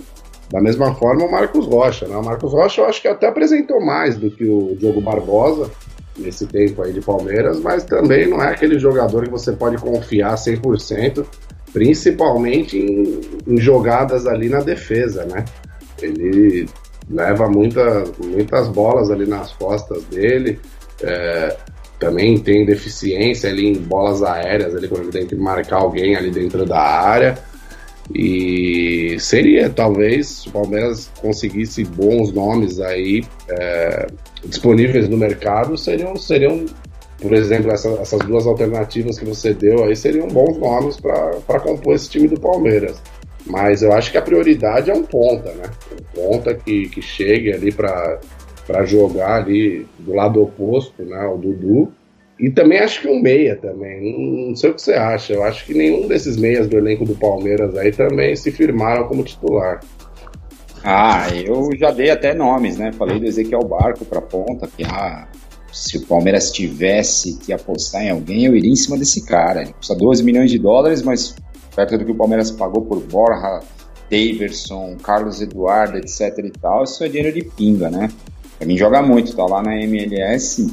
[0.51, 2.15] Da mesma forma o Marcos Rocha, né?
[2.15, 5.69] O Marcos Rocha eu acho que até apresentou mais do que o Diogo Barbosa
[6.17, 10.35] nesse tempo aí de Palmeiras, mas também não é aquele jogador que você pode confiar
[10.35, 11.25] 100%,
[11.71, 15.45] principalmente em, em jogadas ali na defesa, né?
[16.01, 16.67] Ele
[17.09, 20.59] leva muita, muitas bolas ali nas costas dele.
[21.03, 21.57] É,
[21.99, 26.31] também tem deficiência ali em bolas aéreas, ali quando ele tem que marcar alguém ali
[26.31, 27.37] dentro da área.
[28.13, 34.07] E seria, talvez, se o Palmeiras conseguisse bons nomes aí é,
[34.45, 36.65] disponíveis no mercado, seriam, seriam
[37.21, 41.93] por exemplo, essa, essas duas alternativas que você deu aí seriam bons nomes para compor
[41.93, 42.99] esse time do Palmeiras.
[43.45, 45.63] Mas eu acho que a prioridade é um ponta, né?
[45.93, 48.19] Um ponta que, que chegue ali para
[48.85, 51.25] jogar ali do lado oposto, né?
[51.25, 51.91] O Dudu.
[52.39, 54.01] E também acho que um meia também.
[54.01, 55.33] Não, não, sei o que você acha.
[55.33, 59.23] Eu acho que nenhum desses meias do elenco do Palmeiras aí também se firmaram como
[59.23, 59.79] titular.
[60.83, 62.91] Ah, eu já dei até nomes, né?
[62.93, 65.27] Falei do Ezequiel Barco para ponta, que ah,
[65.71, 69.61] se o Palmeiras tivesse que apostar em alguém, eu iria em cima desse cara.
[69.61, 71.35] Ele custa 12 milhões de dólares, mas
[71.75, 73.61] perto do que o Palmeiras pagou por Borja,
[74.09, 78.09] Daverson, Carlos Eduardo, etc e tal, isso é dinheiro de pinga, né?
[78.57, 80.71] Pra mim joga muito, tá lá na MLS,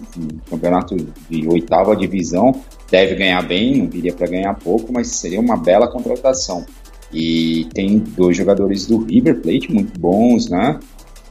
[0.51, 0.95] campeonato
[1.31, 2.53] de oitava divisão,
[2.91, 6.67] deve ganhar bem, não viria para ganhar pouco, mas seria uma bela contratação.
[7.13, 10.79] E tem dois jogadores do River Plate muito bons, né?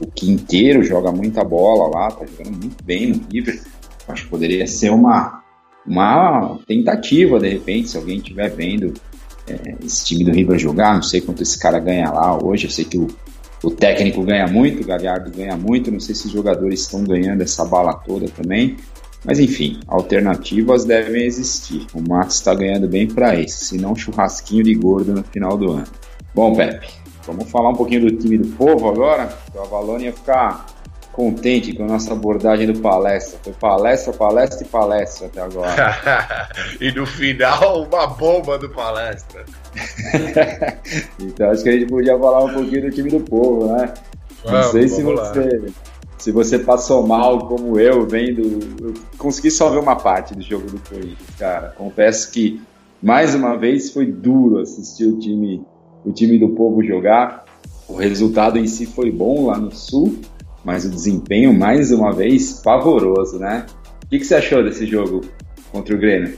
[0.00, 3.60] O Quinteiro joga muita bola lá, tá jogando muito bem no River.
[4.08, 5.42] Acho que poderia ser uma,
[5.86, 8.94] uma tentativa, de repente, se alguém estiver vendo
[9.48, 10.94] é, esse time do River jogar.
[10.94, 12.66] Não sei quanto esse cara ganha lá hoje.
[12.66, 13.08] Eu sei que o
[13.62, 17.42] o técnico ganha muito, o Galhardo ganha muito, não sei se os jogadores estão ganhando
[17.42, 18.76] essa bala toda também.
[19.24, 21.84] Mas enfim, alternativas devem existir.
[21.92, 25.72] O Matos está ganhando bem para isso, se não churrasquinho de gordo no final do
[25.72, 25.86] ano.
[26.32, 26.88] Bom, Pepe,
[27.26, 29.36] vamos falar um pouquinho do time do povo agora.
[29.52, 30.66] O Avalone ia ficar
[31.18, 33.40] contente com a nossa abordagem do palestra.
[33.42, 36.48] Foi palestra, palestra e palestra até agora.
[36.80, 39.44] e no final, uma bomba do palestra.
[41.18, 43.92] então acho que a gente podia falar um pouquinho do time do povo, né?
[44.44, 45.66] Vamos, Não sei se você,
[46.18, 48.40] se você passou mal como eu, vendo.
[48.80, 51.74] Eu consegui só ver uma parte do jogo do Corinthians, cara.
[51.76, 52.62] Confesso que
[53.02, 55.66] mais uma vez foi duro assistir o time,
[56.04, 57.44] o time do povo jogar.
[57.88, 60.20] O resultado em si foi bom lá no Sul,
[60.64, 63.66] mas o desempenho, mais uma vez, pavoroso, né?
[64.04, 65.20] O que, que você achou desse jogo
[65.70, 66.34] contra o Grêmio?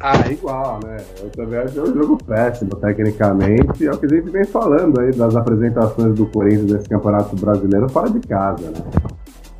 [0.00, 0.98] Ah, igual, né?
[1.22, 3.86] Eu também achei um jogo péssimo, tecnicamente.
[3.86, 7.88] É o que a gente vem falando aí das apresentações do Corinthians nesse campeonato brasileiro
[7.88, 8.80] fora de casa, né?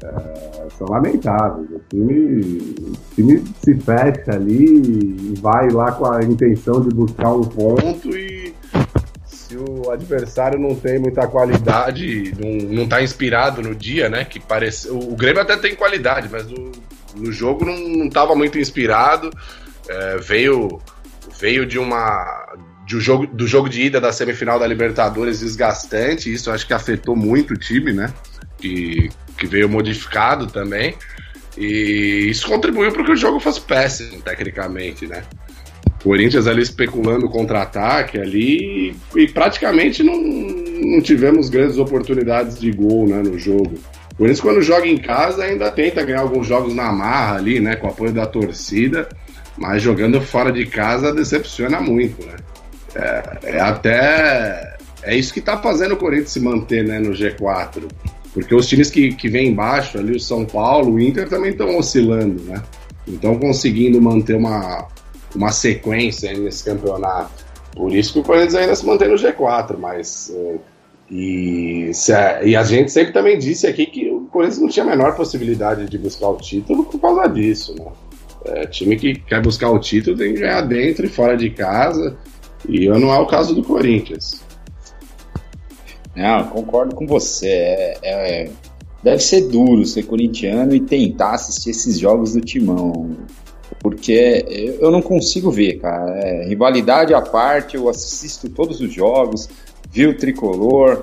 [0.02, 1.68] É, são lamentáveis.
[1.70, 7.32] O time, o time se fecha ali e vai lá com a intenção de buscar
[7.32, 8.53] um ponto e
[9.54, 14.24] se o adversário não tem muita qualidade, não, não tá inspirado no dia, né?
[14.24, 14.90] Que parece.
[14.90, 16.72] O, Grêmio até tem qualidade, mas no,
[17.16, 19.30] no jogo não, não tava muito inspirado.
[19.88, 20.80] É, veio,
[21.38, 22.52] veio de uma.
[22.84, 26.74] De um jogo, do jogo de ida da semifinal da Libertadores desgastante, isso acho que
[26.74, 28.12] afetou muito o time, né?
[28.58, 30.94] Que, que veio modificado também.
[31.56, 35.22] E isso contribuiu para que o jogo fosse péssimo, tecnicamente, né?
[36.04, 43.22] Corinthians ali especulando contra-ataque ali e praticamente não, não tivemos grandes oportunidades de gol né,
[43.22, 43.72] no jogo.
[44.12, 47.74] O Corinthians, quando joga em casa, ainda tenta ganhar alguns jogos na marra ali, né,
[47.74, 49.08] com o apoio da torcida,
[49.56, 52.36] mas jogando fora de casa decepciona muito, né?
[52.94, 54.76] É, é até.
[55.02, 57.82] É isso que está fazendo o Corinthians se manter né, no G4.
[58.34, 61.78] Porque os times que, que vêm embaixo, ali o São Paulo, o Inter também estão
[61.78, 62.62] oscilando, né?
[63.06, 64.88] Então conseguindo manter uma,
[65.34, 67.44] uma sequência nesse campeonato.
[67.74, 70.32] Por isso que o Corinthians ainda se mantém no G4, mas.
[70.34, 70.56] É,
[71.10, 72.12] e, se,
[72.44, 75.86] e a gente sempre também disse aqui que o Corinthians não tinha a menor possibilidade
[75.86, 77.86] de buscar o título por causa disso, né?
[78.46, 82.16] É, time que quer buscar o título tem que ganhar dentro e fora de casa.
[82.68, 84.42] E não é o caso do Corinthians.
[86.14, 87.48] Não, concordo com você.
[87.48, 88.50] É, é,
[89.02, 93.16] deve ser duro ser corintiano e tentar assistir esses jogos do Timão
[93.84, 96.10] porque eu não consigo ver, cara.
[96.18, 99.46] É, rivalidade à parte, eu assisto todos os jogos,
[99.90, 101.02] vi o tricolor,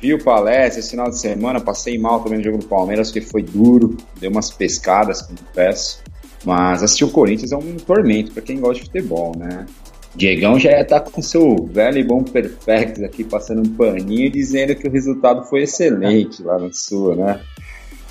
[0.00, 3.20] vi o palestra esse final de semana, passei mal também no jogo do Palmeiras, que
[3.20, 6.04] foi duro, deu umas pescadas, confesso.
[6.44, 9.66] Mas assistir o Corinthians é um tormento para quem gosta de futebol, né?
[10.14, 14.30] Diegão já ia estar tá com seu velho e bom perfect aqui, passando um paninho
[14.30, 17.40] dizendo que o resultado foi excelente lá no Sul, né?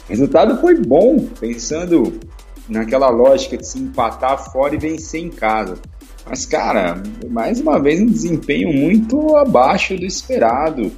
[0.08, 2.20] O resultado foi bom, pensando
[2.70, 5.78] naquela lógica de se empatar fora e vencer em casa.
[6.26, 10.92] Mas, cara, mais uma vez um desempenho muito abaixo do esperado.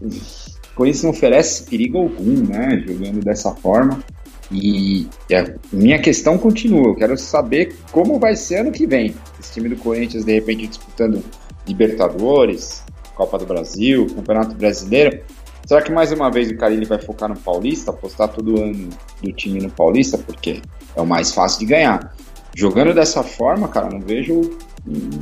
[0.00, 2.82] O Corinthians não oferece perigo algum, né?
[2.86, 4.02] Jogando dessa forma.
[4.50, 6.88] E a minha questão continua.
[6.88, 9.14] Eu quero saber como vai ser ano que vem.
[9.38, 11.22] Esse time do Corinthians, de repente, disputando
[11.66, 12.82] Libertadores,
[13.14, 15.20] Copa do Brasil, Campeonato Brasileiro.
[15.68, 18.88] Será que mais uma vez o Carilli vai focar no Paulista, apostar todo ano
[19.22, 20.62] do time no Paulista, porque
[20.96, 22.16] é o mais fácil de ganhar?
[22.56, 24.56] Jogando dessa forma, cara, não vejo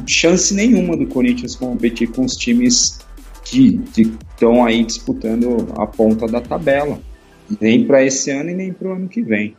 [0.06, 3.00] chance nenhuma do Corinthians competir com os times
[3.42, 7.00] que estão aí disputando a ponta da tabela.
[7.60, 9.56] Nem para esse ano e nem para o ano que vem.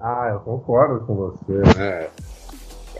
[0.00, 1.80] Ah, eu concordo com você.
[1.80, 2.10] É.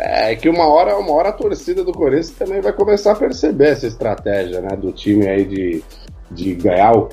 [0.00, 3.68] É que uma hora, uma hora a torcida do Corinthians também vai começar a perceber
[3.68, 4.76] essa estratégia, né?
[4.76, 5.84] Do time aí de,
[6.30, 7.08] de ganhar o,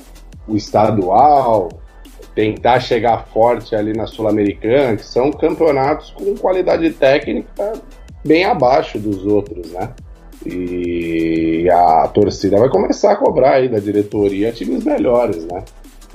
[0.56, 1.70] estadual,
[2.34, 7.74] tentar chegar forte ali na Sul-Americana, que são campeonatos com qualidade técnica
[8.24, 9.92] bem abaixo dos outros, né?
[10.46, 15.64] E a torcida vai começar a cobrar aí da diretoria times melhores, né?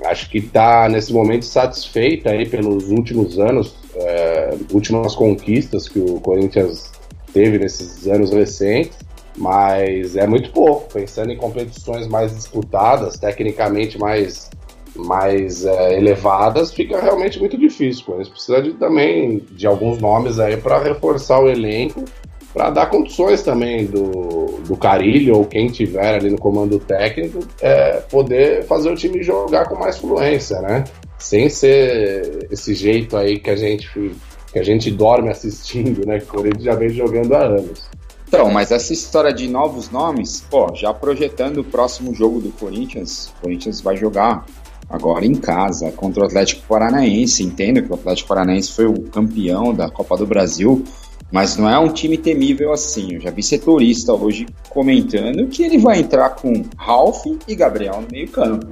[0.05, 6.21] Acho que está nesse momento satisfeita aí pelos últimos anos, é, últimas conquistas que o
[6.21, 6.91] Corinthians
[7.33, 8.99] teve nesses anos recentes,
[9.37, 10.93] mas é muito pouco.
[10.93, 14.51] Pensando em competições mais disputadas, tecnicamente mais,
[14.95, 18.03] mais é, elevadas, fica realmente muito difícil.
[18.03, 22.05] O Corinthians precisa de, também de alguns nomes aí para reforçar o elenco
[22.53, 28.01] para dar condições também do, do Carilho ou quem tiver ali no comando técnico é,
[28.11, 30.85] poder fazer o time jogar com mais fluência, né?
[31.19, 34.13] Sem ser esse jeito aí que a gente
[34.53, 36.19] que a gente dorme assistindo, né?
[36.19, 37.89] Que o Corinthians já vem jogando há anos.
[38.33, 43.27] Então, mas essa história de novos nomes, pô, já projetando o próximo jogo do Corinthians,
[43.27, 44.47] o Corinthians vai jogar
[44.89, 47.43] agora em casa contra o Atlético Paranaense.
[47.43, 50.85] Entendo que o Atlético Paranaense foi o campeão da Copa do Brasil
[51.31, 53.15] mas não é um time temível assim.
[53.15, 58.09] Eu já vi setorista hoje comentando que ele vai entrar com Ralph e Gabriel no
[58.11, 58.67] meio-campo.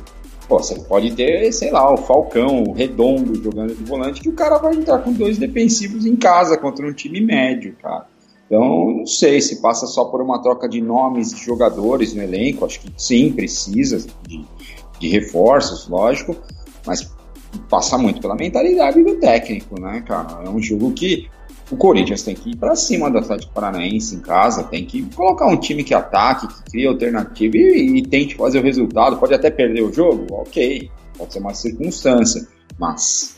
[0.49, 4.33] Pô, você pode ter, sei lá, o Falcão, o Redondo jogando de volante, que o
[4.33, 8.07] cara vai entrar com dois defensivos em casa contra um time médio, cara.
[8.49, 12.65] Então, não sei se passa só por uma troca de nomes de jogadores no elenco.
[12.65, 14.43] Acho que sim, precisa de,
[14.99, 16.35] de reforços, lógico,
[16.87, 17.15] mas
[17.69, 20.45] passa muito pela mentalidade do técnico, né, cara?
[20.45, 21.29] É um jogo que
[21.71, 25.47] o Corinthians tem que ir para cima do Atlético Paranaense em casa, tem que colocar
[25.47, 29.19] um time que ataque, que cria alternativa e, e tente fazer o resultado.
[29.19, 33.37] Pode até perder o jogo, ok, pode ser uma circunstância, mas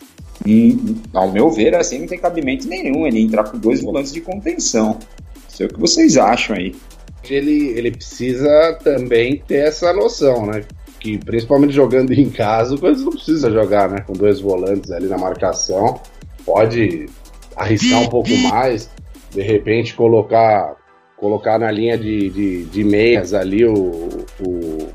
[1.13, 4.99] ao meu ver, assim não tem cabimento nenhum ele entrar com dois volantes de contenção.
[5.35, 6.75] Não sei o que vocês acham aí.
[7.29, 10.65] Ele, ele precisa também ter essa noção, né?
[10.99, 15.07] Que principalmente jogando em casa, o Corinthians não precisa jogar né, com dois volantes ali
[15.07, 16.01] na marcação.
[16.45, 17.07] Pode
[17.57, 18.91] arriscar um pouco mais,
[19.31, 20.77] de repente colocar
[21.17, 24.89] colocar na linha de, de, de meias ali o, o,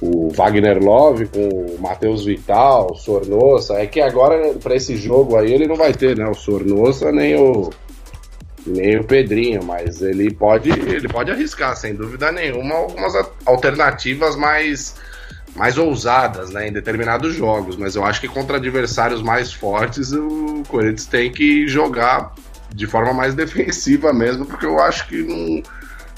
[0.00, 3.74] o, Wagner Love com o Matheus Vital, o Sornosa.
[3.74, 7.36] É que agora, para esse jogo aí, ele não vai ter né, o Sornosa nem
[7.36, 7.70] o,
[8.66, 14.94] nem o Pedrinho, mas ele pode, ele pode arriscar, sem dúvida nenhuma, algumas alternativas mais
[15.56, 20.62] mais ousadas né, em determinados jogos, mas eu acho que contra adversários mais fortes o
[20.68, 22.34] Corinthians tem que jogar
[22.72, 25.60] de forma mais defensiva mesmo, porque eu acho que não,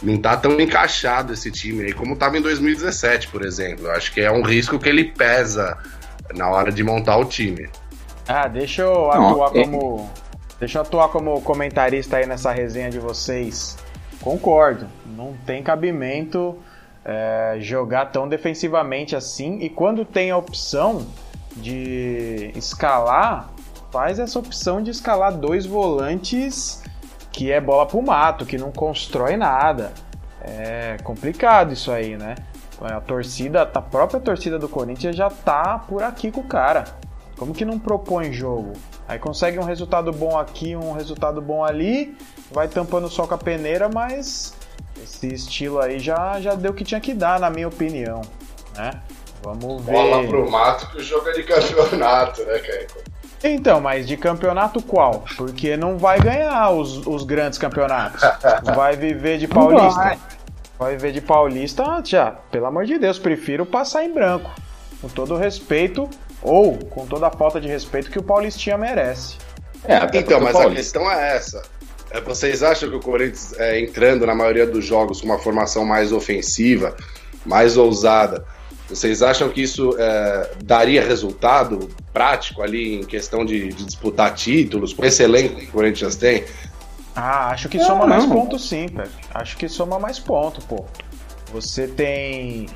[0.02, 3.86] não tá tão encaixado esse time aí como estava em 2017, por exemplo.
[3.86, 5.78] Eu acho que é um risco que ele pesa
[6.34, 7.68] na hora de montar o time.
[8.26, 10.10] Ah, deixa eu atuar não, como.
[10.58, 13.76] Deixa eu atuar como comentarista aí nessa resenha de vocês.
[14.20, 14.86] Concordo,
[15.16, 16.56] não tem cabimento
[17.04, 19.58] é, jogar tão defensivamente assim.
[19.60, 21.06] E quando tem a opção
[21.56, 23.50] de escalar,
[23.90, 26.81] faz essa opção de escalar dois volantes
[27.32, 29.92] que é bola pro mato, que não constrói nada.
[30.40, 32.34] É complicado isso aí, né?
[32.80, 36.84] A torcida, a própria torcida do Corinthians já tá por aqui com o cara.
[37.38, 38.72] Como que não propõe jogo?
[39.08, 42.16] Aí consegue um resultado bom aqui, um resultado bom ali,
[42.50, 44.54] vai tampando só com a peneira, mas
[45.02, 48.20] esse estilo aí já, já deu o que tinha que dar, na minha opinião.
[48.76, 48.90] Né?
[49.42, 49.92] Vamos ver.
[49.92, 52.86] Bola pro mato que o jogo é de campeonato, né, Caio?
[53.44, 55.24] Então, mas de campeonato qual?
[55.36, 58.20] Porque não vai ganhar os, os grandes campeonatos.
[58.74, 60.00] Vai viver de paulista.
[60.00, 60.18] Vai.
[60.78, 64.50] vai viver de paulista, já, pelo amor de Deus, prefiro passar em branco.
[65.00, 66.08] Com todo o respeito,
[66.42, 69.36] ou com toda a falta de respeito que o Paulistinha merece.
[69.84, 71.62] É, então, mas a questão é essa.
[72.10, 75.84] É, vocês acham que o Corinthians, é, entrando na maioria dos jogos com uma formação
[75.84, 76.94] mais ofensiva,
[77.44, 78.44] mais ousada,
[78.94, 84.92] vocês acham que isso é, daria resultado prático ali em questão de, de, disputar títulos
[84.92, 86.44] com esse elenco que o Corinthians tem?
[87.14, 89.10] Ah, acho que soma mais pontos sim, Pepe.
[89.34, 90.84] Acho que soma mais pontos, pô.
[91.52, 92.66] Você tem.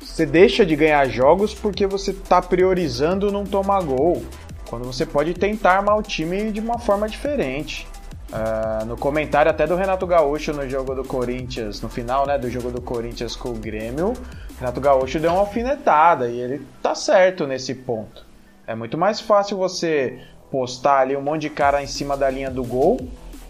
[0.00, 4.24] Você deixa de ganhar jogos porque você tá priorizando não tomar gol.
[4.68, 7.86] Quando você pode tentar armar o time de uma forma diferente.
[8.30, 12.50] Uh, no comentário até do Renato Gaúcho no jogo do Corinthians, no final né, do
[12.50, 14.14] jogo do Corinthians com o Grêmio,
[14.58, 18.24] Renato Gaúcho deu uma alfinetada e ele tá certo nesse ponto.
[18.66, 22.50] É muito mais fácil você postar ali um monte de cara em cima da linha
[22.50, 22.98] do gol,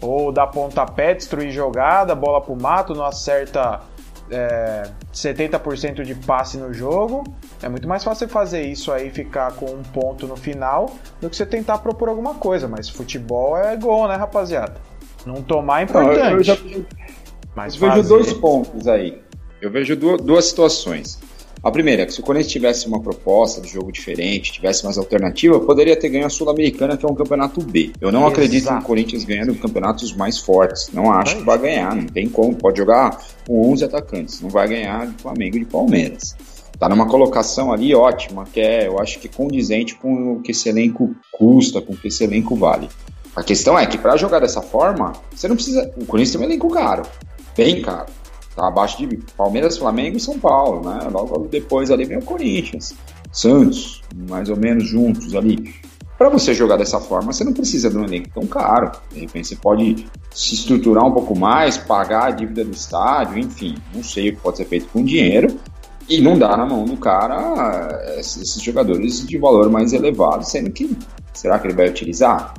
[0.01, 3.81] ou dar pontapé, destruir jogada, bola pro mato, não acerta
[4.29, 7.23] é, 70% de passe no jogo.
[7.61, 10.89] É muito mais fácil fazer isso aí ficar com um ponto no final
[11.21, 12.67] do que você tentar propor alguma coisa.
[12.67, 14.75] Mas futebol é gol, né, rapaziada?
[15.25, 16.19] Não tomar é importante.
[16.19, 16.57] Não, eu, eu já,
[17.55, 19.23] mas eu vejo dois pontos aí.
[19.65, 21.17] Eu vejo duas, duas situações.
[21.63, 24.95] A primeira é que se o Corinthians tivesse uma proposta de jogo diferente, tivesse mais
[24.95, 27.91] alternativa, poderia ter ganho a Sul-Americana, que é um campeonato B.
[27.99, 28.33] Eu não Exato.
[28.33, 30.91] acredito no Corinthians ganhando campeonatos mais fortes.
[30.93, 32.55] Não acho que vai ganhar, não tem como.
[32.55, 36.35] Pode jogar com 11 atacantes, não vai ganhar de Flamengo e de Palmeiras.
[36.77, 40.69] Tá numa colocação ali ótima, que é, eu acho que condizente com o que esse
[40.69, 42.87] elenco custa, com o que esse elenco vale.
[43.35, 45.91] A questão é que para jogar dessa forma, você não precisa.
[45.97, 47.01] O Corinthians tem um elenco caro,
[47.57, 48.05] bem caro.
[48.55, 51.07] Tá abaixo de Palmeiras, Flamengo e São Paulo, né?
[51.11, 52.95] Logo depois ali vem o Corinthians,
[53.31, 55.73] Santos, mais ou menos juntos ali.
[56.17, 58.91] Para você jogar dessa forma, você não precisa de um elenco tão caro.
[59.11, 63.75] De repente você pode se estruturar um pouco mais, pagar a dívida do estádio, enfim,
[63.93, 65.59] não sei o que pode ser feito com dinheiro
[66.07, 70.95] e não dá na mão do cara esses jogadores de valor mais elevado, sendo que
[71.33, 72.53] será que ele vai utilizar?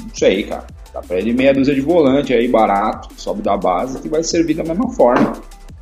[0.00, 0.66] Não sei, cara.
[0.92, 4.54] Dá pra ele meia dúzia de volante aí, barato, sobe da base, que vai servir
[4.54, 5.32] da mesma forma.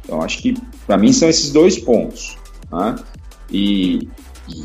[0.04, 0.54] Então acho que
[0.86, 2.36] para mim são esses dois pontos.
[2.70, 2.96] Né?
[3.50, 4.08] E,
[4.48, 4.64] e,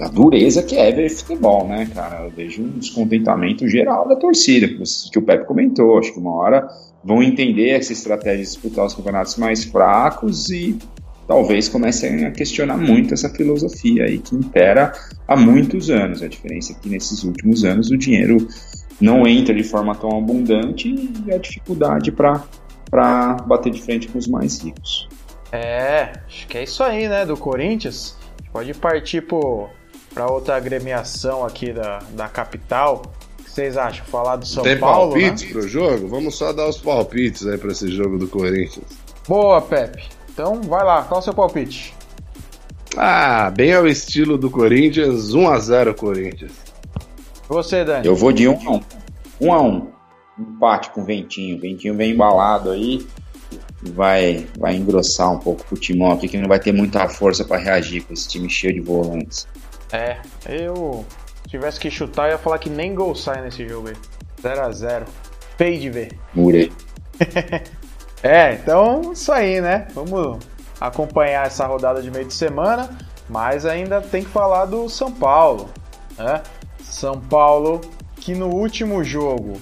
[0.00, 2.24] a dureza que é ver futebol, né, cara?
[2.24, 5.98] Eu vejo um descontentamento geral da torcida, que o Pepe comentou.
[5.98, 6.66] Acho que uma hora
[7.04, 10.78] vão entender essa estratégia de disputar os campeonatos mais fracos e
[11.26, 14.92] talvez comecem a questionar muito essa filosofia aí que impera
[15.28, 16.22] há muitos anos.
[16.22, 18.48] A diferença é que nesses últimos anos o dinheiro
[19.00, 20.94] não entra de forma tão abundante
[21.26, 25.08] e a dificuldade para bater de frente com os mais ricos.
[25.50, 28.16] É, acho que é isso aí, né, do Corinthians.
[28.52, 33.02] Pode partir para outra agremiação aqui da, da capital.
[33.38, 34.04] O que vocês acham?
[34.06, 35.12] Falar do São Tem Paulo?
[35.12, 35.52] Tem palpites né?
[35.52, 36.08] pro jogo?
[36.08, 38.86] Vamos só dar os palpites aí para esse jogo do Corinthians.
[39.28, 40.02] Boa, Pepe.
[40.32, 41.94] Então vai lá, qual é o seu palpite?
[42.96, 46.52] Ah, bem ao estilo do Corinthians, 1 a 0 Corinthians.
[47.52, 48.06] Você, Dani?
[48.06, 48.80] Eu vou de 1 a 1.
[49.42, 49.92] 1 a 1.
[50.38, 51.58] Empate com o Ventinho.
[51.58, 53.06] O Ventinho vem embalado aí.
[53.82, 57.58] Vai, vai engrossar um pouco o timão aqui, que não vai ter muita força para
[57.58, 59.46] reagir com esse time cheio de volantes.
[59.92, 61.04] É, eu
[61.42, 63.96] se tivesse que chutar, eu ia falar que nem gol sai nesse jogo aí.
[64.42, 65.04] 0x0.
[65.58, 66.18] Feio de ver.
[66.34, 66.72] Murei.
[68.22, 69.88] é, então isso aí, né?
[69.92, 70.38] Vamos
[70.80, 72.88] acompanhar essa rodada de meio de semana,
[73.28, 75.68] mas ainda tem que falar do São Paulo,
[76.16, 76.42] né?
[76.92, 77.80] São Paulo,
[78.16, 79.54] que no último jogo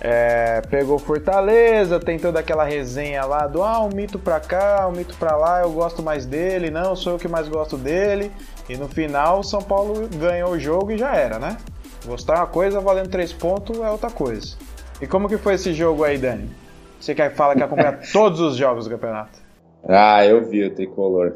[0.00, 4.92] é, pegou Fortaleza, tem toda aquela resenha lá do ah, um mito pra cá, um
[4.92, 8.32] mito pra lá, eu gosto mais dele, não, sou eu que mais gosto dele.
[8.66, 11.58] E no final São Paulo ganhou o jogo e já era, né?
[12.06, 14.56] Gostar é uma coisa, valendo três pontos é outra coisa.
[15.02, 16.48] E como que foi esse jogo aí, Dani?
[16.98, 19.38] Você que fala que acompanha todos os jogos do campeonato.
[19.86, 21.34] Ah, eu vi o tricolor.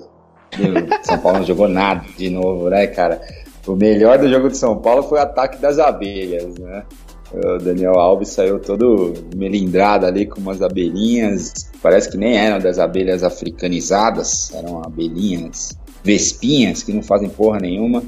[1.03, 3.21] São Paulo não jogou nada de novo, né, cara?
[3.67, 6.85] O melhor do jogo de São Paulo foi o ataque das abelhas, né?
[7.33, 11.71] O Daniel Alves saiu todo melindrado ali com umas abelhinhas.
[11.83, 18.05] Parece que nem eram das abelhas africanizadas, eram abelhinhas vespinhas que não fazem porra nenhuma.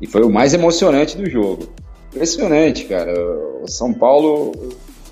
[0.00, 1.68] E foi o mais emocionante do jogo.
[2.12, 3.14] Impressionante, cara.
[3.62, 4.52] O São Paulo.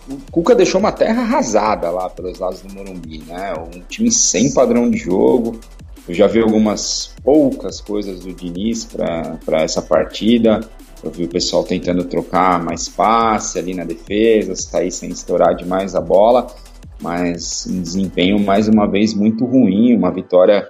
[0.07, 3.55] O Cuca deixou uma terra arrasada lá pelos lados do Morumbi, né?
[3.55, 5.59] Um time sem padrão de jogo,
[6.07, 10.61] eu já vi algumas poucas coisas do Diniz para essa partida.
[11.03, 15.95] Eu vi o pessoal tentando trocar mais passe ali na defesa, sair sem estourar demais
[15.95, 16.47] a bola,
[17.01, 20.67] mas um desempenho mais uma vez muito ruim, uma vitória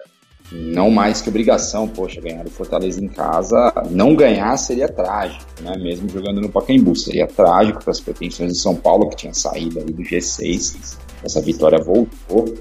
[0.53, 5.77] não mais que obrigação, poxa, ganhar o Fortaleza em casa, não ganhar seria trágico, né?
[5.79, 9.81] Mesmo jogando no Pacaembu, seria trágico para as pretensões de São Paulo que tinha saído
[9.81, 10.97] ali do G6.
[11.25, 12.55] Essa vitória voltou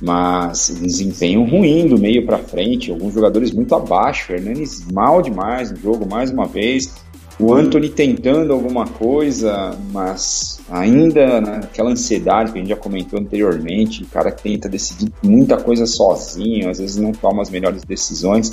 [0.00, 5.76] mas desempenho ruim do meio para frente, alguns jogadores muito abaixo, Hernanes mal demais no
[5.76, 6.92] jogo mais uma vez,
[7.40, 14.02] o Anthony tentando alguma coisa, mas ainda naquela ansiedade que a gente já comentou anteriormente,
[14.02, 18.50] o cara que tenta decidir muita coisa sozinho, às vezes não toma as melhores decisões.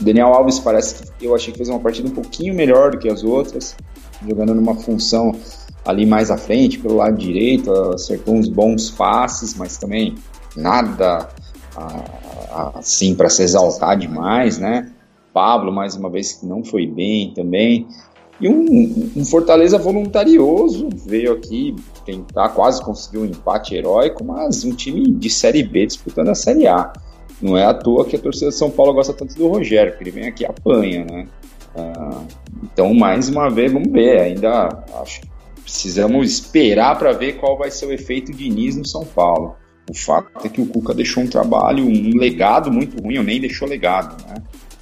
[0.00, 2.98] O Daniel Alves parece que eu achei que fez uma partida um pouquinho melhor do
[2.98, 3.76] que as outras,
[4.26, 5.32] jogando numa função
[5.84, 10.14] ali mais à frente, pelo lado direito, acertou uns bons passes, mas também
[10.56, 11.28] nada
[12.74, 14.90] assim para se exaltar demais, né?
[15.32, 17.88] Pablo, mais uma vez, que não foi bem também.
[18.40, 21.74] E um, um, Fortaleza voluntarioso veio aqui
[22.04, 26.66] tentar, quase conseguir um empate heróico, mas um time de Série B disputando a Série
[26.66, 26.92] A.
[27.40, 30.04] Não é à toa que a torcida de São Paulo gosta tanto do Rogério, porque
[30.04, 31.28] ele vem aqui e apanha, né?
[31.76, 32.22] Ah,
[32.62, 34.20] então, mais uma vez, vamos ver.
[34.20, 35.28] Ainda acho que
[35.62, 39.56] precisamos esperar para ver qual vai ser o efeito de Diniz no São Paulo.
[39.88, 43.40] O fato é que o Cuca deixou um trabalho, um legado muito ruim, ou nem
[43.40, 44.36] deixou legado, né?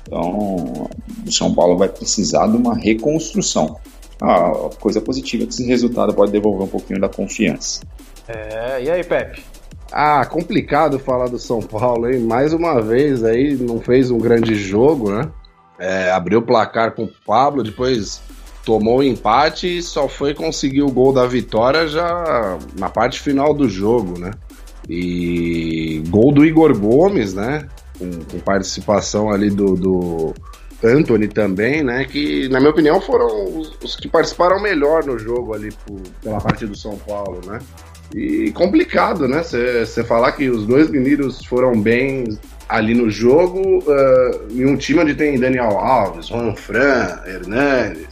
[0.07, 0.89] Então,
[1.27, 3.77] o São Paulo vai precisar de uma reconstrução.
[4.21, 7.81] A coisa positiva é que esse resultado pode devolver um pouquinho da confiança.
[8.29, 9.43] É, e aí, Pepe?
[9.91, 12.21] Ah, complicado falar do São Paulo, hein?
[12.21, 15.29] Mais uma vez aí, não fez um grande jogo, né?
[15.79, 18.23] É, abriu o placar com o Pablo, depois
[18.65, 23.21] tomou o um empate e só foi conseguir o gol da vitória já na parte
[23.21, 24.31] final do jogo, né?
[24.89, 27.69] E gol do Igor Gomes, né?
[27.99, 30.35] Com, com participação ali do, do
[30.83, 32.05] Anthony também, né?
[32.05, 36.41] Que, na minha opinião, foram os, os que participaram melhor no jogo ali por, pela
[36.41, 37.61] parte do São Paulo, né?
[38.15, 39.43] E complicado, né?
[39.43, 45.01] Você falar que os dois meninos foram bem ali no jogo uh, em um time
[45.01, 48.09] onde tem Daniel Alves, Juan Fran, Hernandes,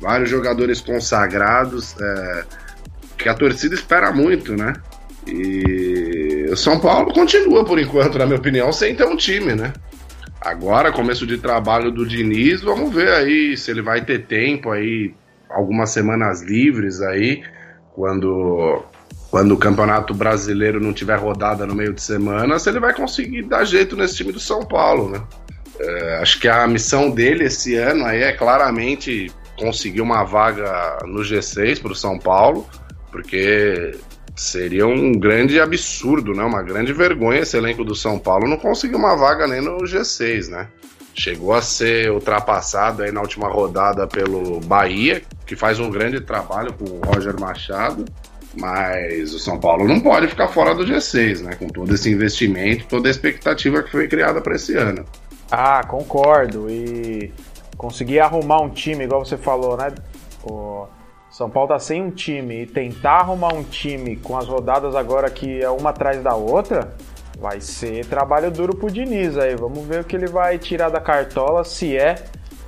[0.00, 2.44] vários jogadores consagrados uh,
[3.18, 4.72] que a torcida espera muito, né?
[5.26, 9.72] E o São Paulo continua, por enquanto, na minha opinião, sem ter um time, né?
[10.40, 15.12] Agora, começo de trabalho do Diniz, vamos ver aí se ele vai ter tempo aí,
[15.50, 17.42] algumas semanas livres aí,
[17.94, 18.84] quando,
[19.30, 23.42] quando o Campeonato Brasileiro não tiver rodada no meio de semana, se ele vai conseguir
[23.42, 25.22] dar jeito nesse time do São Paulo, né?
[25.78, 31.20] É, acho que a missão dele esse ano aí é claramente conseguir uma vaga no
[31.20, 32.66] G6 para o São Paulo,
[33.10, 33.98] porque
[34.36, 36.44] Seria um grande absurdo, né?
[36.44, 40.48] Uma grande vergonha esse elenco do São Paulo não conseguir uma vaga nem no G6,
[40.48, 40.68] né?
[41.14, 46.74] Chegou a ser ultrapassado aí na última rodada pelo Bahia, que faz um grande trabalho
[46.74, 48.04] com o Roger Machado,
[48.54, 51.54] mas o São Paulo não pode ficar fora do G6, né?
[51.54, 55.06] Com todo esse investimento, toda a expectativa que foi criada para esse ano.
[55.50, 56.68] Ah, concordo.
[56.68, 57.32] E
[57.78, 59.94] conseguir arrumar um time, igual você falou, né?
[61.36, 65.28] São Paulo tá sem um time e tentar arrumar um time com as rodadas agora
[65.28, 66.94] que é uma atrás da outra,
[67.38, 69.54] vai ser trabalho duro pro Diniz aí.
[69.54, 72.14] Vamos ver o que ele vai tirar da cartola, se é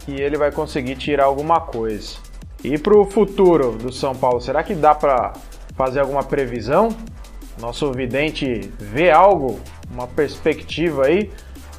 [0.01, 2.19] que ele vai conseguir tirar alguma coisa.
[2.63, 5.33] E pro futuro do São Paulo, será que dá para
[5.75, 6.91] fazer alguma previsão?
[7.59, 9.59] Nosso vidente vê algo,
[9.91, 11.31] uma perspectiva aí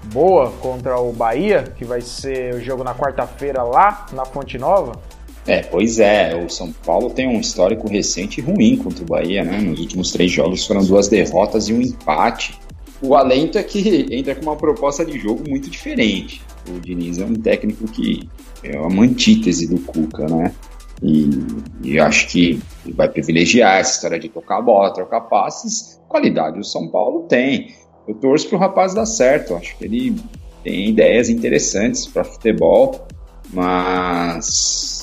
[0.05, 5.18] boa contra o Bahia, que vai ser o jogo na quarta-feira lá na Fonte Nova?
[5.47, 9.59] É, pois é, o São Paulo tem um histórico recente ruim contra o Bahia, né?
[9.59, 12.59] Nos últimos três jogos foram duas derrotas e um empate.
[13.01, 16.41] O alento é que entra com uma proposta de jogo muito diferente.
[16.69, 18.29] O Diniz é um técnico que
[18.63, 20.53] é uma antítese do Cuca, né?
[21.01, 21.29] E,
[21.81, 22.61] e acho que
[22.93, 25.99] vai privilegiar essa história de tocar a bola, trocar passes.
[26.09, 27.73] Qualidade o São Paulo tem.
[28.07, 29.55] Eu torço para o rapaz dar certo.
[29.55, 30.15] Acho que ele
[30.63, 33.07] tem ideias interessantes para futebol,
[33.53, 34.98] mas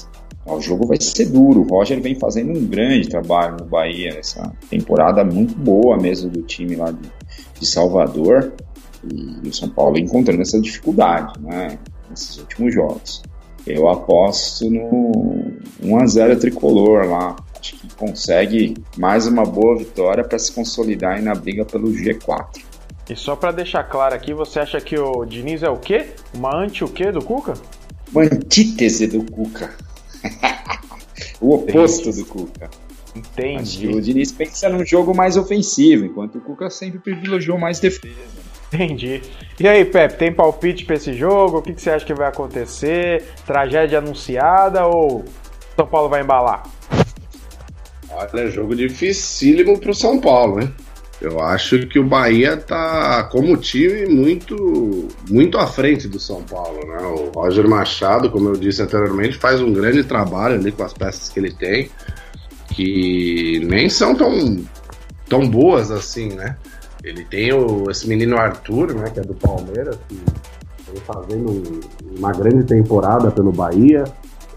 [0.54, 1.60] o jogo vai ser duro.
[1.60, 6.42] O Roger vem fazendo um grande trabalho no Bahia, essa temporada muito boa mesmo do
[6.42, 7.10] time lá de,
[7.58, 8.52] de Salvador.
[9.04, 11.78] E o São Paulo encontrando essa dificuldade, né?
[12.10, 13.22] Nesses últimos jogos.
[13.66, 15.12] Eu aposto no
[15.82, 17.36] 1x0 tricolor lá.
[17.58, 22.62] Acho que consegue mais uma boa vitória para se consolidar aí na briga pelo G4.
[23.08, 26.06] E só para deixar claro aqui, você acha que o Diniz é o quê?
[26.34, 27.54] Uma anti o quê do Cuca?
[28.12, 29.74] Uma antítese do Cuca.
[31.40, 32.22] o oposto Entendi.
[32.22, 32.70] do Cuca.
[33.14, 33.56] Entendi.
[33.56, 37.80] Acho que o Diniz pensa num jogo mais ofensivo, enquanto o Cuca sempre privilegiou mais
[37.80, 38.14] defesa.
[38.72, 39.22] Entendi.
[39.58, 41.58] E aí, Pepe, tem palpite para esse jogo?
[41.58, 43.24] O que, que você acha que vai acontecer?
[43.46, 45.24] Tragédia anunciada ou
[45.74, 46.64] São Paulo vai embalar?
[48.10, 50.74] Olha, é jogo dificílimo pro São Paulo, hein?
[51.20, 56.86] Eu acho que o Bahia tá como time muito muito à frente do São Paulo,
[56.86, 56.98] né?
[56.98, 61.30] O Roger Machado, como eu disse anteriormente, faz um grande trabalho ali com as peças
[61.30, 61.90] que ele tem,
[62.68, 64.62] que nem são tão
[65.26, 66.56] tão boas assim, né?
[67.02, 70.20] Ele tem o, esse menino Arthur, né, que é do Palmeiras, que
[70.90, 71.80] vem fazendo
[72.18, 74.04] uma grande temporada pelo Bahia.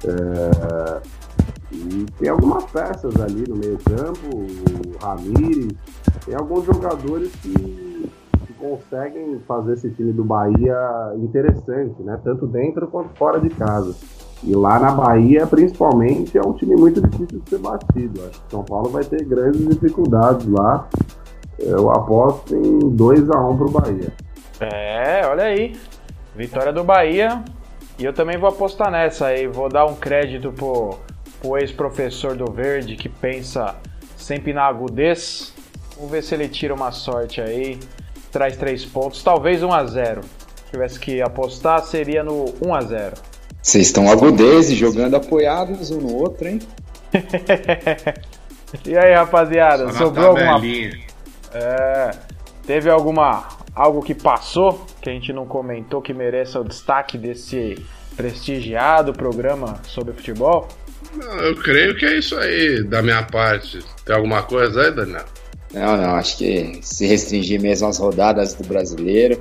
[0.04, 1.02] É,
[1.72, 5.68] e tem algumas peças ali no meio campo, o Ramires,
[6.26, 12.20] tem alguns jogadores que, que, conseguem fazer esse time do Bahia interessante, né?
[12.24, 13.96] Tanto dentro quanto fora de casa.
[14.44, 18.22] E lá na Bahia, principalmente, é um time muito difícil de ser batido.
[18.22, 20.88] Acho que São Paulo vai ter grandes dificuldades lá.
[21.58, 24.14] Eu aposto em 2 a 1 um pro Bahia.
[24.60, 25.74] É, olha aí.
[26.36, 27.44] Vitória do Bahia
[27.98, 30.98] E eu também vou apostar nessa aí, vou dar um crédito pro,
[31.42, 33.76] pro ex-professor do Verde que pensa
[34.16, 35.54] sempre na agudez.
[36.00, 37.78] Vamos ver se ele tira uma sorte aí,
[38.32, 42.82] traz três pontos, talvez 1 a 0 Se tivesse que apostar, seria no 1 a
[42.82, 43.16] 0
[43.62, 46.60] Vocês estão agudez e jogando apoiados um no outro, hein?
[48.86, 50.62] e aí, rapaziada, sobrou alguma.
[51.54, 52.12] É,
[52.66, 53.50] teve alguma.
[53.76, 57.76] algo que passou que a gente não comentou que mereça o destaque desse
[58.16, 60.66] prestigiado programa sobre futebol?
[61.14, 63.84] Não, eu creio que é isso aí da minha parte.
[64.06, 65.26] Tem alguma coisa aí, Daniel?
[65.74, 69.38] Não, não, acho que se restringir mesmo às rodadas do brasileiro,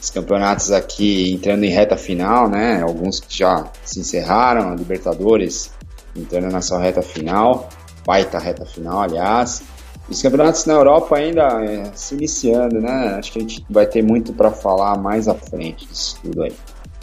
[0.00, 2.82] os campeonatos aqui entrando em reta final, né?
[2.82, 5.70] Alguns que já se encerraram, a Libertadores
[6.16, 7.68] entrando na sua reta final,
[8.04, 9.62] baita reta final, aliás.
[10.08, 13.16] Os campeonatos na Europa ainda é, se iniciando, né?
[13.18, 16.52] Acho que a gente vai ter muito para falar mais à frente disso tudo aí.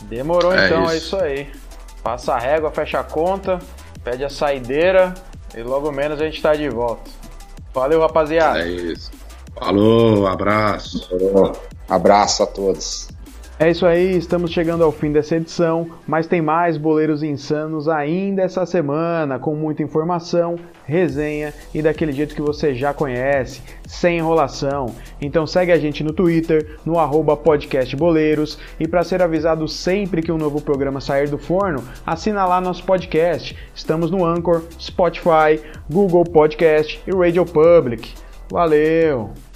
[0.03, 1.15] Demorou é então, é isso.
[1.15, 1.47] é isso aí.
[2.03, 3.59] Passa a régua, fecha a conta,
[4.03, 5.13] pede a saideira
[5.55, 7.09] e logo menos a gente tá de volta.
[7.77, 8.59] Valeu, rapaziada.
[8.59, 9.11] É isso.
[9.55, 11.07] Falou, abraço.
[11.07, 11.53] Falou.
[11.87, 13.07] Abraço a todos.
[13.59, 18.43] É isso aí, estamos chegando ao fim dessa edição, mas tem mais boleiros insanos ainda
[18.43, 24.93] essa semana, com muita informação, resenha e daquele jeito que você já conhece, sem enrolação.
[25.19, 26.93] Então segue a gente no Twitter, no
[27.35, 32.61] podcastboleiros, e para ser avisado sempre que um novo programa sair do forno, assina lá
[32.61, 33.57] nosso podcast.
[33.73, 38.13] Estamos no Anchor, Spotify, Google Podcast e Radio Public.
[38.51, 39.46] Valeu!